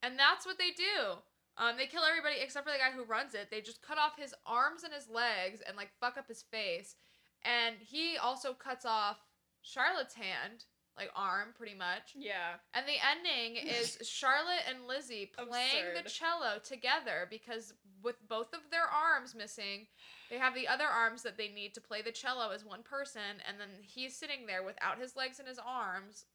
And 0.03 0.19
that's 0.19 0.45
what 0.45 0.59
they 0.59 0.71
do. 0.71 1.23
Um, 1.57 1.77
they 1.77 1.87
kill 1.87 2.03
everybody 2.03 2.37
except 2.41 2.67
for 2.67 2.73
the 2.73 2.79
guy 2.79 2.91
who 2.91 3.05
runs 3.05 3.35
it. 3.35 3.51
They 3.51 3.61
just 3.61 3.83
cut 3.83 3.99
off 3.99 4.19
his 4.19 4.35
arms 4.45 4.83
and 4.83 4.93
his 4.93 5.09
legs 5.09 5.61
and 5.67 5.77
like 5.77 5.91
fuck 6.01 6.19
up 6.19 6.27
his 6.27 6.43
face. 6.43 6.97
And 7.43 7.77
he 7.79 8.17
also 8.17 8.53
cuts 8.53 8.85
off 8.85 9.19
Charlotte's 9.63 10.15
hand, 10.15 10.65
like 10.97 11.11
arm, 11.17 11.49
pretty 11.57 11.75
much. 11.75 12.15
yeah, 12.15 12.55
And 12.73 12.87
the 12.87 12.95
ending 13.03 13.57
is 13.67 13.99
Charlotte 14.09 14.63
and 14.69 14.87
Lizzie 14.87 15.31
playing 15.37 15.95
the 16.03 16.09
cello 16.09 16.59
together 16.63 17.27
because 17.29 17.75
with 18.03 18.17
both 18.29 18.53
of 18.53 18.61
their 18.71 18.87
arms 18.87 19.35
missing, 19.35 19.87
they 20.31 20.39
have 20.39 20.55
the 20.55 20.69
other 20.69 20.87
arms 20.87 21.23
that 21.23 21.37
they 21.37 21.49
need 21.49 21.75
to 21.75 21.81
play 21.81 22.03
the 22.03 22.13
cello 22.13 22.51
as 22.51 22.65
one 22.65 22.83
person, 22.83 23.43
and 23.49 23.59
then 23.59 23.69
he's 23.83 24.17
sitting 24.17 24.47
there 24.47 24.63
without 24.63 24.99
his 25.01 25.17
legs 25.17 25.39
and 25.39 25.49
his 25.49 25.59
arms. 25.65 26.27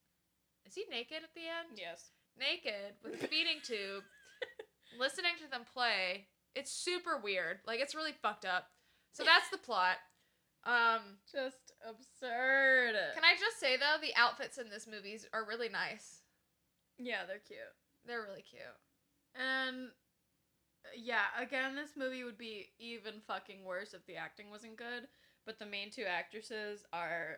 Is 0.66 0.76
he 0.76 0.84
naked 0.92 1.24
at 1.24 1.34
the 1.34 1.42
end? 1.48 1.78
yes, 1.80 2.12
Naked 2.38 2.96
with 3.04 3.22
a 3.24 3.28
feeding 3.28 3.60
tube, 3.64 4.04
listening 5.00 5.34
to 5.44 5.50
them 5.50 5.62
play. 5.74 6.28
It's 6.56 6.72
super 6.72 7.18
weird. 7.18 7.60
Like 7.66 7.80
it's 7.80 7.96
really 7.96 8.14
fucked 8.22 8.46
up. 8.46 8.66
So 9.14 9.24
that's 9.24 9.50
the 9.50 9.58
plot. 9.58 9.98
Um, 10.66 11.18
just 11.32 11.72
absurd. 11.88 12.96
can 13.14 13.24
I 13.24 13.36
just 13.40 13.60
say 13.60 13.78
though, 13.78 13.98
the 14.02 14.14
outfits 14.16 14.58
in 14.58 14.70
this 14.70 14.88
movies 14.88 15.26
are 15.34 15.46
really 15.48 15.70
nice. 15.70 16.22
Yeah, 16.98 17.26
they're 17.28 17.40
cute. 17.40 17.60
They're 18.06 18.22
really 18.22 18.44
cute. 18.44 18.62
And 19.36 19.90
yeah, 20.96 21.26
again, 21.40 21.76
this 21.76 21.92
movie 21.96 22.24
would 22.24 22.38
be 22.38 22.70
even 22.78 23.22
fucking 23.28 23.64
worse 23.64 23.94
if 23.94 24.06
the 24.06 24.16
acting 24.18 24.50
wasn't 24.50 24.78
good. 24.78 25.08
But 25.46 25.60
the 25.60 25.66
main 25.66 25.90
two 25.92 26.04
actresses 26.04 26.84
are 26.94 27.38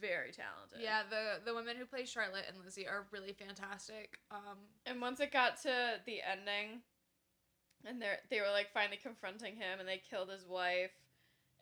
very 0.00 0.32
talented. 0.32 0.80
Yeah, 0.80 1.02
the 1.08 1.40
the 1.44 1.54
women 1.54 1.76
who 1.76 1.86
play 1.86 2.04
Charlotte 2.04 2.44
and 2.48 2.62
Lizzie 2.62 2.86
are 2.88 3.06
really 3.12 3.32
fantastic. 3.32 4.18
Um, 4.30 4.58
And 4.84 5.00
once 5.00 5.20
it 5.20 5.32
got 5.32 5.60
to 5.62 6.00
the 6.04 6.18
ending, 6.28 6.82
and 7.86 8.02
they 8.02 8.14
they 8.28 8.40
were 8.40 8.50
like 8.50 8.72
finally 8.74 8.98
confronting 8.98 9.56
him, 9.56 9.78
and 9.78 9.88
they 9.88 10.02
killed 10.10 10.28
his 10.30 10.46
wife, 10.46 10.90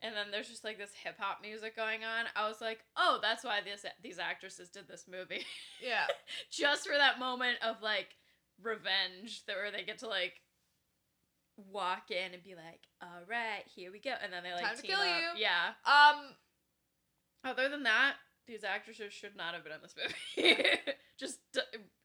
and 0.01 0.15
then 0.15 0.27
there's 0.31 0.49
just 0.49 0.63
like 0.63 0.77
this 0.77 0.91
hip 1.03 1.15
hop 1.19 1.39
music 1.41 1.75
going 1.75 2.03
on. 2.03 2.25
I 2.35 2.47
was 2.47 2.61
like, 2.61 2.79
oh, 2.95 3.19
that's 3.21 3.43
why 3.43 3.59
this 3.63 3.85
these 4.03 4.19
actresses 4.19 4.69
did 4.69 4.87
this 4.87 5.05
movie, 5.09 5.45
yeah, 5.81 6.07
just 6.51 6.87
for 6.87 6.95
that 6.97 7.19
moment 7.19 7.57
of 7.61 7.81
like 7.81 8.15
revenge, 8.61 9.45
that 9.47 9.55
where 9.55 9.71
they 9.71 9.83
get 9.83 9.99
to 9.99 10.07
like 10.07 10.41
walk 11.71 12.09
in 12.11 12.33
and 12.33 12.43
be 12.43 12.55
like, 12.55 12.81
all 13.01 13.23
right, 13.29 13.63
here 13.75 13.91
we 13.91 13.99
go, 13.99 14.11
and 14.23 14.31
then 14.31 14.43
they 14.43 14.53
like 14.53 14.63
Time 14.63 14.75
to 14.75 14.81
team 14.81 14.91
kill 14.91 14.99
up. 15.01 15.07
you. 15.35 15.41
Yeah. 15.41 15.73
um, 15.85 16.25
Other 17.43 17.69
than 17.69 17.83
that, 17.83 18.13
these 18.47 18.63
actresses 18.63 19.13
should 19.13 19.35
not 19.35 19.53
have 19.53 19.63
been 19.63 19.73
in 19.73 19.81
this 19.81 19.95
movie. 19.97 20.55
just 21.19 21.39
d- 21.53 21.59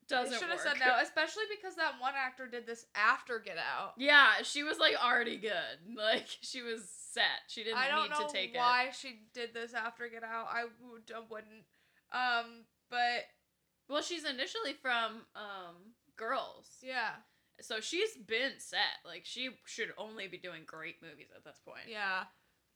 doesn't 0.08 0.38
should 0.38 0.48
have 0.50 0.60
said 0.60 0.74
no, 0.80 0.96
especially 1.02 1.44
because 1.50 1.76
that 1.76 1.94
one 2.00 2.14
actor 2.16 2.46
did 2.46 2.66
this 2.66 2.86
after 2.94 3.38
Get 3.38 3.56
Out. 3.58 3.92
Yeah, 3.96 4.42
she 4.42 4.62
was 4.62 4.78
like 4.78 4.94
already 5.02 5.36
good. 5.36 5.52
Like 5.96 6.26
she 6.40 6.62
was 6.62 6.88
set. 7.12 7.24
She 7.48 7.62
didn't 7.64 7.78
I 7.78 7.88
don't 7.88 8.10
need 8.10 8.18
know 8.18 8.26
to 8.26 8.32
take 8.32 8.54
why 8.54 8.88
she 8.98 9.20
did 9.32 9.54
this 9.54 9.74
after 9.74 10.08
Get 10.08 10.22
Out. 10.24 10.46
I 10.50 10.64
would, 10.64 11.10
wouldn't. 11.30 11.64
Um, 12.12 12.64
but. 12.90 13.24
Well, 13.88 14.02
she's 14.02 14.24
initially 14.24 14.72
from 14.80 15.22
um 15.36 15.94
Girls. 16.16 16.78
yeah, 16.82 17.10
So 17.60 17.80
she's 17.80 18.16
been 18.16 18.52
set. 18.58 19.02
Like 19.04 19.22
she 19.24 19.50
should 19.66 19.92
only 19.98 20.28
be 20.28 20.38
doing 20.38 20.62
great 20.66 20.96
movies 21.02 21.28
at 21.36 21.44
this 21.44 21.60
point. 21.64 21.88
yeah, 21.90 22.24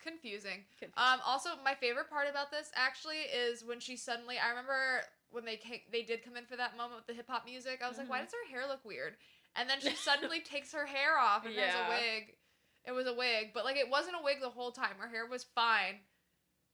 confusing. 0.02 0.64
Confused. 0.78 0.98
Um, 0.98 1.20
also, 1.24 1.50
my 1.64 1.74
favorite 1.74 2.10
part 2.10 2.28
about 2.28 2.50
this 2.50 2.70
actually 2.74 3.18
is 3.32 3.64
when 3.64 3.80
she 3.80 3.96
suddenly. 3.96 4.36
I 4.38 4.50
remember 4.50 5.00
when 5.30 5.44
they 5.44 5.56
came, 5.56 5.80
they 5.92 6.02
did 6.02 6.24
come 6.24 6.36
in 6.36 6.46
for 6.46 6.56
that 6.56 6.76
moment 6.76 6.96
with 7.00 7.06
the 7.06 7.14
hip 7.14 7.28
hop 7.28 7.44
music. 7.44 7.80
I 7.84 7.88
was 7.88 7.98
like, 7.98 8.08
why 8.08 8.20
Mhm. 8.20 8.24
does 8.24 8.32
her 8.32 8.50
hair 8.50 8.66
look 8.66 8.84
weird? 8.84 9.16
And 9.56 9.68
then 9.68 9.80
she 9.80 9.90
suddenly 9.96 10.40
takes 10.40 10.72
her 10.72 10.86
hair 10.86 11.18
off 11.18 11.44
and 11.44 11.56
there's 11.56 11.74
a 11.74 11.88
wig. 11.88 12.36
It 12.84 12.92
was 12.92 13.06
a 13.06 13.12
wig, 13.14 13.52
but 13.52 13.64
like 13.64 13.76
it 13.76 13.88
wasn't 13.90 14.16
a 14.18 14.22
wig 14.24 14.40
the 14.40 14.50
whole 14.50 14.72
time. 14.72 14.96
Her 14.98 15.08
hair 15.08 15.26
was 15.26 15.44
fine, 15.44 16.00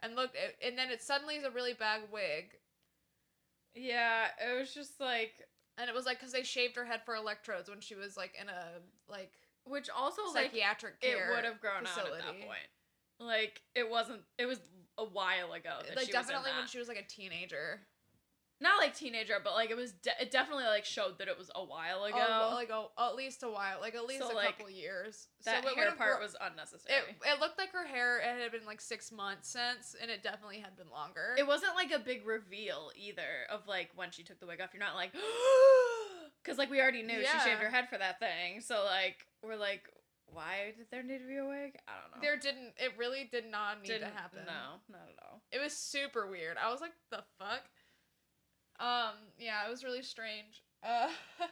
and 0.00 0.14
looked, 0.14 0.36
it, 0.36 0.56
and 0.64 0.78
then 0.78 0.90
it 0.90 1.02
suddenly 1.02 1.34
is 1.36 1.44
a 1.44 1.50
really 1.50 1.72
bad 1.72 2.02
wig, 2.12 2.56
yeah, 3.74 4.26
it 4.38 4.56
was 4.58 4.72
just 4.72 5.00
like 5.00 5.42
and 5.76 5.88
it 5.88 5.94
was 5.94 6.06
like 6.06 6.18
because 6.20 6.32
they 6.32 6.44
shaved 6.44 6.76
her 6.76 6.84
head 6.84 7.00
for 7.04 7.16
electrodes 7.16 7.68
when 7.68 7.80
she 7.80 7.94
was 7.94 8.16
like 8.16 8.34
in 8.40 8.48
a 8.48 8.78
like 9.08 9.32
which 9.64 9.88
also 9.90 10.22
like 10.34 10.52
psychiatric 10.52 10.94
it 11.02 11.16
care. 11.16 11.30
would 11.34 11.44
have 11.44 11.60
grown 11.60 11.86
out 11.86 11.98
at 11.98 12.04
that 12.04 12.04
facility. 12.20 12.46
point. 12.46 12.68
Like 13.18 13.62
it 13.74 13.88
wasn't 13.90 14.20
it 14.38 14.46
was 14.46 14.60
a 14.98 15.04
while 15.04 15.52
ago 15.52 15.78
that 15.80 15.96
like 15.96 16.06
was 16.06 16.08
definitely 16.08 16.52
when 16.56 16.68
she 16.68 16.78
was 16.78 16.86
like 16.88 16.98
a 16.98 17.06
teenager. 17.06 17.80
Not 18.64 18.79
like 18.79 18.96
teenager, 18.96 19.35
but 19.44 19.53
like 19.53 19.70
it 19.70 19.77
was 19.77 19.92
de- 19.92 20.11
it 20.20 20.33
definitely 20.33 20.64
like 20.64 20.85
showed 20.85 21.18
that 21.18 21.29
it 21.29 21.38
was 21.38 21.50
a 21.55 21.64
while 21.64 22.03
ago. 22.05 22.16
Oh, 22.18 22.50
like 22.55 22.70
a, 22.70 22.87
at 23.00 23.14
least 23.14 23.44
a 23.44 23.48
while, 23.48 23.79
like 23.81 23.94
at 23.94 24.07
least 24.07 24.22
So, 24.27 24.33
a 24.33 24.35
like, 24.35 24.57
couple 24.57 24.70
years. 24.70 25.29
that 25.44 25.62
so 25.62 25.74
hair 25.77 25.92
part 25.92 26.20
was 26.20 26.35
unnecessary. 26.40 26.96
It, 27.11 27.16
it 27.24 27.40
looked 27.40 27.59
like 27.59 27.70
her 27.72 27.87
hair 27.87 28.18
it 28.18 28.42
had 28.42 28.50
been 28.50 28.66
like 28.66 28.81
six 28.81 29.12
months 29.12 29.48
since, 29.50 29.94
and 30.00 30.11
it 30.11 30.22
definitely 30.24 30.59
had 30.59 30.77
been 30.77 30.90
longer. 30.90 31.37
It 31.38 31.46
wasn't 31.46 31.77
like 31.77 31.92
a 31.92 31.98
big 32.00 32.27
reveal 32.27 32.90
either 32.96 33.46
of 33.50 33.68
like 33.68 33.90
when 33.94 34.11
she 34.11 34.24
took 34.24 34.40
the 34.40 34.46
wig 34.46 34.61
off. 34.61 34.70
You're 34.72 34.83
not 34.83 34.96
like, 34.96 35.12
because 36.42 36.59
like 36.59 36.70
we 36.70 36.81
already 36.81 37.03
knew 37.03 37.18
Yeah. 37.20 37.38
she 37.38 37.50
shaved 37.50 37.61
her 37.61 37.70
head 37.70 37.88
for 37.88 37.98
that 37.98 38.18
thing. 38.18 38.61
So 38.61 38.83
like 38.85 39.27
we're 39.42 39.57
like, 39.57 39.83
why 40.27 40.72
did 40.77 40.87
there 40.90 41.03
need 41.03 41.18
to 41.18 41.27
be 41.29 41.37
a 41.37 41.44
wig? 41.46 41.77
I 41.87 41.92
don't 42.00 42.11
know. 42.16 42.22
there 42.22 42.37
didn't. 42.37 42.74
It 42.79 42.92
really 42.98 43.29
did 43.31 43.44
not 43.50 43.83
need 43.83 43.88
didn't 43.88 44.11
to 44.11 44.16
happen. 44.16 44.40
No, 44.46 44.81
not 44.90 45.09
at 45.09 45.22
all. 45.22 45.42
It 45.53 45.61
was 45.62 45.72
super 45.77 46.27
weird. 46.29 46.57
I 46.62 46.70
was 46.72 46.81
like, 46.81 46.92
the 47.11 47.22
fuck. 47.38 47.62
Um. 48.80 49.14
Yeah, 49.38 49.66
it 49.66 49.70
was 49.70 49.84
really 49.84 50.02
strange. 50.02 50.62
Uh. 50.82 51.08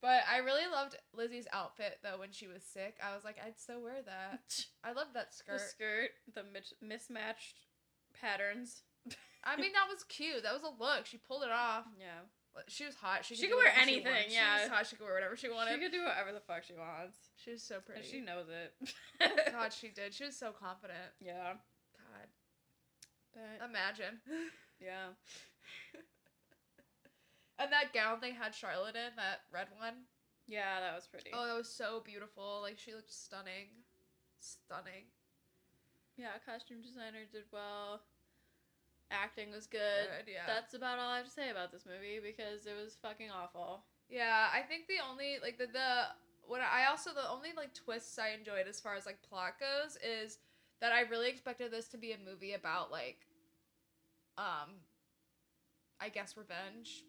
But 0.00 0.22
I 0.32 0.38
really 0.38 0.62
loved 0.70 0.94
Lizzie's 1.12 1.48
outfit 1.52 1.98
though 2.04 2.18
when 2.20 2.30
she 2.30 2.46
was 2.46 2.62
sick. 2.62 2.96
I 3.02 3.14
was 3.16 3.24
like, 3.24 3.36
I'd 3.44 3.58
so 3.58 3.80
wear 3.80 4.00
that. 4.06 4.64
I 4.84 4.92
love 4.92 5.08
that 5.14 5.34
skirt. 5.34 5.54
the 5.54 5.58
skirt. 5.58 6.10
the 6.34 6.44
mis- 6.52 6.72
mismatched 6.80 7.58
patterns. 8.14 8.82
I 9.42 9.56
mean, 9.56 9.72
that 9.72 9.90
was 9.90 10.04
cute. 10.04 10.44
That 10.44 10.52
was 10.54 10.62
a 10.62 10.70
look. 10.82 11.06
She 11.06 11.16
pulled 11.16 11.42
it 11.42 11.50
off. 11.50 11.84
Yeah, 11.98 12.30
She 12.68 12.84
was 12.84 12.94
hot. 12.94 13.24
She, 13.24 13.34
She 13.34 13.42
could, 13.42 13.50
could 13.50 13.56
wear 13.56 13.66
whatever 13.74 13.86
she 13.88 13.94
anything, 13.96 14.30
yeah. 14.30 14.56
She 14.58 14.62
was 14.62 14.70
hot. 14.70 14.86
She 14.86 14.94
could 14.96 15.04
wear 15.04 15.14
whatever 15.14 15.36
she 15.36 15.48
wanted. 15.50 15.74
she 15.74 15.80
could 15.80 15.92
do 15.92 16.04
whatever 16.04 16.30
the 16.32 16.40
fuck 16.46 16.62
she 16.62 16.74
wants. 16.74 17.18
She 17.34 17.50
was 17.50 17.62
so 17.64 17.76
And 17.76 17.84
pretty. 17.84 18.06
she 18.08 18.20
knows 18.20 18.46
it. 18.46 18.70
God, 19.52 19.72
she 19.72 19.88
did. 19.88 20.14
She 20.14 20.24
was 20.24 20.36
so 20.38 20.52
confident. 20.52 21.10
yeah, 21.18 21.54
God, 21.98 22.28
but 23.34 23.66
imagine. 23.68 24.22
Yeah, 24.80 25.14
and 27.58 27.72
that 27.72 27.92
gown 27.92 28.18
they 28.20 28.32
had 28.32 28.54
Charlotte 28.54 28.96
in, 28.96 29.16
that 29.16 29.40
red 29.52 29.68
one, 29.78 30.06
Yeah, 30.46 30.80
that 30.80 30.94
was 30.94 31.06
pretty. 31.06 31.30
Oh, 31.32 31.46
that 31.46 31.56
was 31.56 31.68
so 31.68 32.02
beautiful. 32.04 32.60
Like 32.62 32.78
she 32.78 32.94
looked 32.94 33.12
stunning, 33.12 33.84
stunning. 34.40 35.12
Yeah, 36.16 36.34
costume 36.44 36.82
designer 36.82 37.28
did 37.30 37.44
well. 37.52 38.02
Acting 39.10 39.50
was 39.52 39.66
good. 39.66 40.10
Good, 40.26 40.32
yeah. 40.32 40.44
That's 40.46 40.74
about 40.74 40.98
all 40.98 41.10
I 41.10 41.16
have 41.18 41.26
to 41.26 41.32
say 41.32 41.50
about 41.50 41.72
this 41.72 41.86
movie 41.86 42.20
because 42.20 42.66
it 42.66 42.74
was 42.76 42.96
fucking 43.00 43.30
awful. 43.30 43.84
Yeah, 44.10 44.48
I 44.52 44.60
think 44.62 44.86
the 44.86 45.00
only 45.08 45.38
like 45.40 45.58
the 45.58 45.66
the 45.66 46.12
what 46.46 46.60
I 46.60 46.90
also 46.90 47.14
the 47.14 47.28
only 47.30 47.50
like 47.56 47.72
twists 47.72 48.18
I 48.18 48.30
enjoyed 48.30 48.66
as 48.68 48.80
far 48.80 48.96
as 48.96 49.06
like 49.06 49.22
plot 49.22 49.54
goes 49.60 49.96
is 50.02 50.38
that 50.80 50.92
I 50.92 51.02
really 51.02 51.28
expected 51.28 51.70
this 51.70 51.88
to 51.88 51.98
be 51.98 52.12
a 52.12 52.18
movie 52.18 52.54
about 52.54 52.90
like 52.90 53.27
um 54.38 54.70
I 56.00 56.08
guess 56.08 56.36
revenge. 56.36 57.04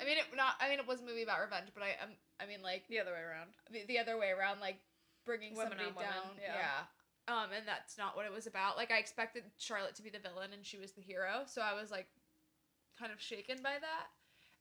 I 0.00 0.04
mean 0.04 0.18
it 0.18 0.24
not 0.36 0.54
I 0.60 0.68
mean 0.68 0.78
it 0.78 0.86
was 0.86 1.00
a 1.00 1.04
movie 1.04 1.22
about 1.22 1.40
revenge, 1.40 1.70
but 1.74 1.82
I 1.82 1.96
um 2.04 2.10
I 2.38 2.46
mean 2.46 2.60
like 2.62 2.86
The 2.88 3.00
other 3.00 3.12
way 3.12 3.20
around. 3.24 3.50
the, 3.72 3.82
the 3.88 3.98
other 3.98 4.18
way 4.18 4.30
around 4.30 4.60
like 4.60 4.76
bringing 5.24 5.56
Women 5.56 5.72
somebody 5.72 5.88
on 5.90 5.96
women, 5.96 6.12
down. 6.12 6.36
yeah. 6.38 6.84
Um 7.26 7.50
and 7.56 7.66
that's 7.66 7.96
not 7.98 8.14
what 8.14 8.26
it 8.26 8.32
was 8.32 8.46
about. 8.46 8.76
Like 8.76 8.90
I 8.92 8.98
expected 8.98 9.44
Charlotte 9.58 9.94
to 9.96 10.02
be 10.02 10.10
the 10.10 10.20
villain 10.20 10.52
and 10.52 10.64
she 10.64 10.78
was 10.78 10.92
the 10.92 11.00
hero, 11.02 11.42
so 11.46 11.62
I 11.62 11.72
was 11.72 11.90
like 11.90 12.06
kind 12.98 13.10
of 13.10 13.20
shaken 13.20 13.58
by 13.62 13.80
that. 13.80 14.06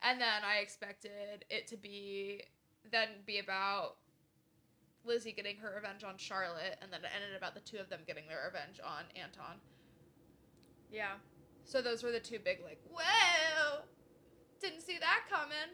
And 0.01 0.19
then 0.19 0.43
I 0.43 0.57
expected 0.57 1.45
it 1.49 1.67
to 1.67 1.77
be 1.77 2.43
then 2.91 3.09
be 3.25 3.39
about 3.39 3.97
Lizzie 5.03 5.31
getting 5.31 5.57
her 5.57 5.73
revenge 5.75 6.03
on 6.03 6.17
Charlotte, 6.17 6.77
and 6.81 6.91
then 6.91 7.01
it 7.03 7.09
ended 7.13 7.35
about 7.37 7.53
the 7.53 7.61
two 7.61 7.77
of 7.77 7.89
them 7.89 7.99
getting 8.07 8.27
their 8.27 8.41
revenge 8.45 8.79
on 8.83 9.03
Anton. 9.15 9.57
Yeah. 10.91 11.13
So 11.65 11.81
those 11.81 12.03
were 12.03 12.11
the 12.11 12.19
two 12.19 12.39
big 12.39 12.59
like, 12.63 12.79
whoa, 12.89 13.81
didn't 14.61 14.81
see 14.81 14.97
that 14.99 15.23
coming. 15.29 15.73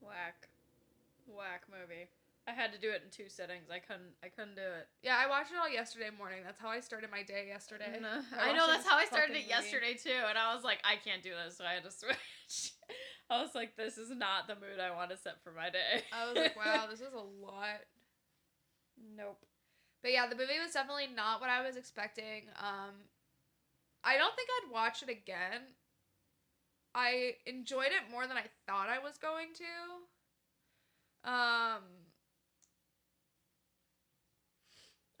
Whack. 0.00 0.48
Whack 1.26 1.64
movie. 1.70 2.08
I 2.48 2.50
had 2.50 2.72
to 2.72 2.78
do 2.78 2.90
it 2.90 3.02
in 3.04 3.10
two 3.10 3.28
sittings. 3.28 3.70
I 3.70 3.78
couldn't 3.78 4.18
I 4.24 4.28
couldn't 4.28 4.56
do 4.56 4.66
it. 4.66 4.88
Yeah, 5.02 5.14
I 5.16 5.28
watched 5.28 5.52
it 5.52 5.58
all 5.60 5.70
yesterday 5.70 6.10
morning. 6.16 6.40
That's 6.44 6.58
how 6.58 6.68
I 6.68 6.80
started 6.80 7.10
my 7.10 7.22
day 7.22 7.46
yesterday. 7.46 7.98
No. 8.00 8.22
I 8.36 8.50
I 8.50 8.56
know 8.56 8.66
that's 8.66 8.86
how 8.86 8.96
I 8.96 9.04
started 9.04 9.36
it 9.36 9.46
movie. 9.46 9.48
yesterday 9.48 9.94
too, 9.94 10.18
and 10.28 10.36
I 10.36 10.54
was 10.54 10.64
like, 10.64 10.78
I 10.82 10.96
can't 10.96 11.22
do 11.22 11.30
this, 11.30 11.58
so 11.58 11.64
I 11.64 11.74
had 11.74 11.84
to 11.84 11.92
switch. 11.92 12.72
I 13.30 13.40
was 13.40 13.54
like, 13.54 13.76
this 13.76 13.96
is 13.96 14.10
not 14.10 14.48
the 14.48 14.56
mood 14.56 14.80
I 14.82 14.90
want 14.90 15.10
to 15.10 15.16
set 15.16 15.42
for 15.44 15.52
my 15.52 15.70
day. 15.70 16.02
I 16.12 16.26
was 16.26 16.36
like, 16.36 16.56
wow, 16.56 16.86
this 16.90 17.00
is 17.00 17.14
a 17.14 17.44
lot. 17.46 17.86
Nope. 19.16 19.38
But 20.02 20.12
yeah, 20.12 20.26
the 20.26 20.34
movie 20.34 20.58
was 20.62 20.74
definitely 20.74 21.08
not 21.14 21.40
what 21.40 21.48
I 21.48 21.64
was 21.64 21.76
expecting. 21.76 22.50
Um, 22.58 23.06
I 24.04 24.16
don't 24.16 24.34
think 24.34 24.48
I'd 24.50 24.72
watch 24.72 25.02
it 25.02 25.08
again. 25.08 25.62
I 26.94 27.36
enjoyed 27.46 27.86
it 27.86 28.10
more 28.10 28.26
than 28.26 28.36
I 28.36 28.44
thought 28.66 28.88
I 28.88 28.98
was 28.98 29.16
going 29.16 29.48
to. 29.54 31.30
Um, 31.30 31.82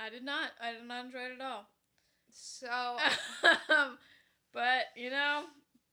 I 0.00 0.10
did 0.10 0.24
not. 0.24 0.50
I 0.60 0.72
did 0.72 0.86
not 0.86 1.06
enjoy 1.06 1.20
it 1.20 1.32
at 1.38 1.40
all. 1.40 1.66
so 2.30 2.68
um, 3.74 3.98
but 4.52 4.86
you 4.96 5.10
know, 5.10 5.44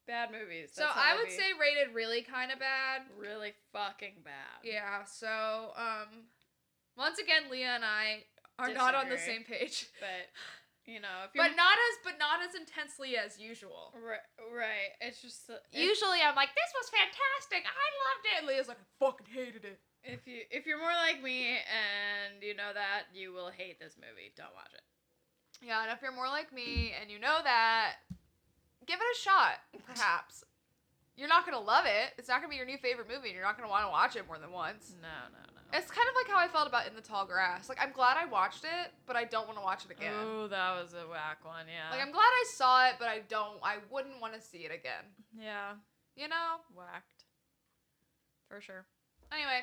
bad 0.07 0.29
movies. 0.31 0.71
so 0.73 0.83
I 0.83 1.15
would 1.15 1.27
be. 1.27 1.31
say 1.31 1.51
rated 1.59 1.93
really 1.93 2.21
kind 2.23 2.51
of 2.51 2.59
bad. 2.59 3.03
really 3.17 3.53
fucking 3.71 4.15
bad. 4.25 4.63
Yeah. 4.63 5.03
So 5.05 5.71
um, 5.77 6.25
once 6.97 7.19
again, 7.19 7.43
Leah 7.51 7.75
and 7.75 7.85
I 7.85 8.23
are 8.57 8.73
not 8.73 8.95
on 8.95 9.09
the 9.09 9.17
same 9.17 9.43
page, 9.43 9.87
But 9.99 10.27
you 10.89 10.99
know, 10.99 11.29
but 11.37 11.53
not 11.53 11.77
as 11.77 11.95
but 12.03 12.17
not 12.17 12.41
as 12.41 12.57
intensely 12.57 13.15
as 13.15 13.37
usual. 13.37 13.93
right, 13.93 14.25
right, 14.49 14.91
it's 14.99 15.21
just 15.21 15.45
if, 15.49 15.61
Usually, 15.71 16.19
I'm 16.25 16.35
like, 16.35 16.49
this 16.57 16.71
was 16.73 16.89
fantastic. 16.89 17.63
I 17.69 17.87
loved 18.09 18.25
it. 18.25 18.35
And 18.41 18.45
Leah's 18.49 18.67
like, 18.67 18.81
I 18.81 18.87
fucking 18.97 19.29
hated 19.29 19.65
it. 19.65 19.79
if 20.03 20.25
you 20.25 20.41
if 20.49 20.65
you're 20.65 20.81
more 20.81 20.95
like 20.97 21.21
me 21.21 21.61
and 21.61 22.41
you 22.41 22.55
know 22.55 22.73
that, 22.73 23.13
you 23.13 23.31
will 23.31 23.53
hate 23.53 23.79
this 23.79 23.95
movie. 23.95 24.33
Don't 24.35 24.53
watch 24.57 24.73
it. 24.73 24.81
Yeah, 25.61 25.83
and 25.83 25.91
if 25.91 26.01
you're 26.01 26.15
more 26.15 26.27
like 26.27 26.53
me 26.53 26.93
and 26.99 27.11
you 27.11 27.19
know 27.19 27.37
that, 27.43 28.01
give 28.87 28.97
it 28.99 29.05
a 29.05 29.19
shot, 29.19 29.59
perhaps. 29.85 30.43
You're 31.19 31.27
not 31.27 31.43
gonna 31.45 31.59
love 31.59 31.83
it. 31.85 32.13
It's 32.17 32.29
not 32.29 32.39
gonna 32.39 32.47
be 32.49 32.55
your 32.55 32.65
new 32.65 32.77
favorite 32.77 33.07
movie, 33.09 33.27
and 33.29 33.35
you're 33.35 33.43
not 33.43 33.57
gonna 33.57 33.67
want 33.69 33.83
to 33.83 33.89
watch 33.91 34.15
it 34.15 34.25
more 34.25 34.39
than 34.39 34.51
once. 34.51 34.93
No, 35.01 35.07
no, 35.35 35.43
no. 35.43 35.77
It's 35.77 35.91
kind 35.91 36.07
of 36.07 36.15
like 36.15 36.27
how 36.31 36.39
I 36.39 36.47
felt 36.47 36.67
about 36.67 36.87
In 36.87 36.95
the 36.95 37.01
Tall 37.01 37.25
Grass. 37.27 37.67
Like, 37.69 37.77
I'm 37.79 37.91
glad 37.91 38.15
I 38.17 38.25
watched 38.25 38.63
it, 38.63 38.89
but 39.05 39.15
I 39.17 39.25
don't 39.25 39.45
want 39.45 39.59
to 39.59 39.63
watch 39.63 39.83
it 39.85 39.91
again. 39.91 40.13
Oh, 40.25 40.47
that 40.47 40.81
was 40.81 40.93
a 40.93 41.05
whack 41.11 41.43
one. 41.45 41.65
Yeah. 41.67 41.91
Like, 41.91 42.01
I'm 42.01 42.11
glad 42.11 42.23
I 42.25 42.45
saw 42.55 42.87
it, 42.87 42.95
but 42.97 43.07
I 43.09 43.19
don't. 43.27 43.59
I 43.61 43.77
wouldn't 43.91 44.19
want 44.21 44.33
to 44.33 44.41
see 44.41 44.59
it 44.59 44.71
again. 44.71 45.03
yeah, 45.37 45.73
You 46.15 46.27
know. 46.29 46.63
whacked. 46.73 47.25
For 48.47 48.61
sure. 48.61 48.85
Anyway, 49.31 49.61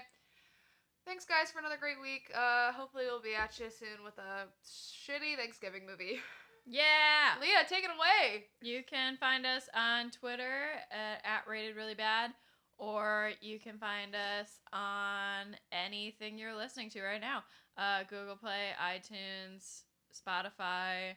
thanks 1.06 1.24
guys 1.24 1.50
for 1.50 1.58
another 1.58 1.76
great 1.80 2.00
week. 2.00 2.30
Uh, 2.32 2.70
hopefully 2.72 3.04
we'll 3.06 3.20
be 3.20 3.34
at 3.34 3.58
you 3.58 3.66
soon 3.70 4.04
with 4.04 4.14
a 4.18 4.46
shitty 4.62 5.36
Thanksgiving 5.36 5.86
movie. 5.86 6.20
Yeah. 6.66 7.40
Leah, 7.40 7.64
take 7.68 7.84
it 7.84 7.90
away. 7.90 8.46
You 8.60 8.82
can 8.88 9.16
find 9.16 9.46
us 9.46 9.68
on 9.74 10.10
Twitter 10.10 10.72
at, 10.90 11.24
at 11.24 11.48
Rated 11.48 11.76
Really 11.76 11.94
Bad, 11.94 12.32
or 12.78 13.30
you 13.40 13.58
can 13.58 13.78
find 13.78 14.14
us 14.14 14.60
on 14.72 15.56
anything 15.72 16.38
you're 16.38 16.56
listening 16.56 16.90
to 16.90 17.02
right 17.02 17.20
now 17.20 17.44
uh, 17.78 18.02
Google 18.08 18.36
Play, 18.36 18.70
iTunes, 18.82 19.82
Spotify, 20.12 21.14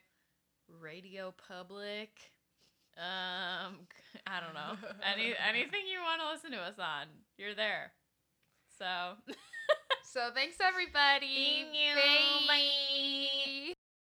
Radio 0.79 1.33
Public. 1.47 2.11
Um, 2.97 3.87
I 4.27 4.39
don't 4.41 4.53
know. 4.53 4.87
Any 5.03 5.33
anything 5.49 5.81
you 5.91 6.01
want 6.01 6.21
to 6.21 6.29
listen 6.31 6.51
to 6.51 6.57
us 6.57 6.77
on, 6.77 7.07
you're 7.37 7.55
there. 7.55 7.91
So, 8.77 8.85
So 10.11 10.31
thanks 10.33 10.57
everybody. 10.59 11.67
Thank 11.69 11.75
you. 11.75 11.95
Bye. 12.47 13.73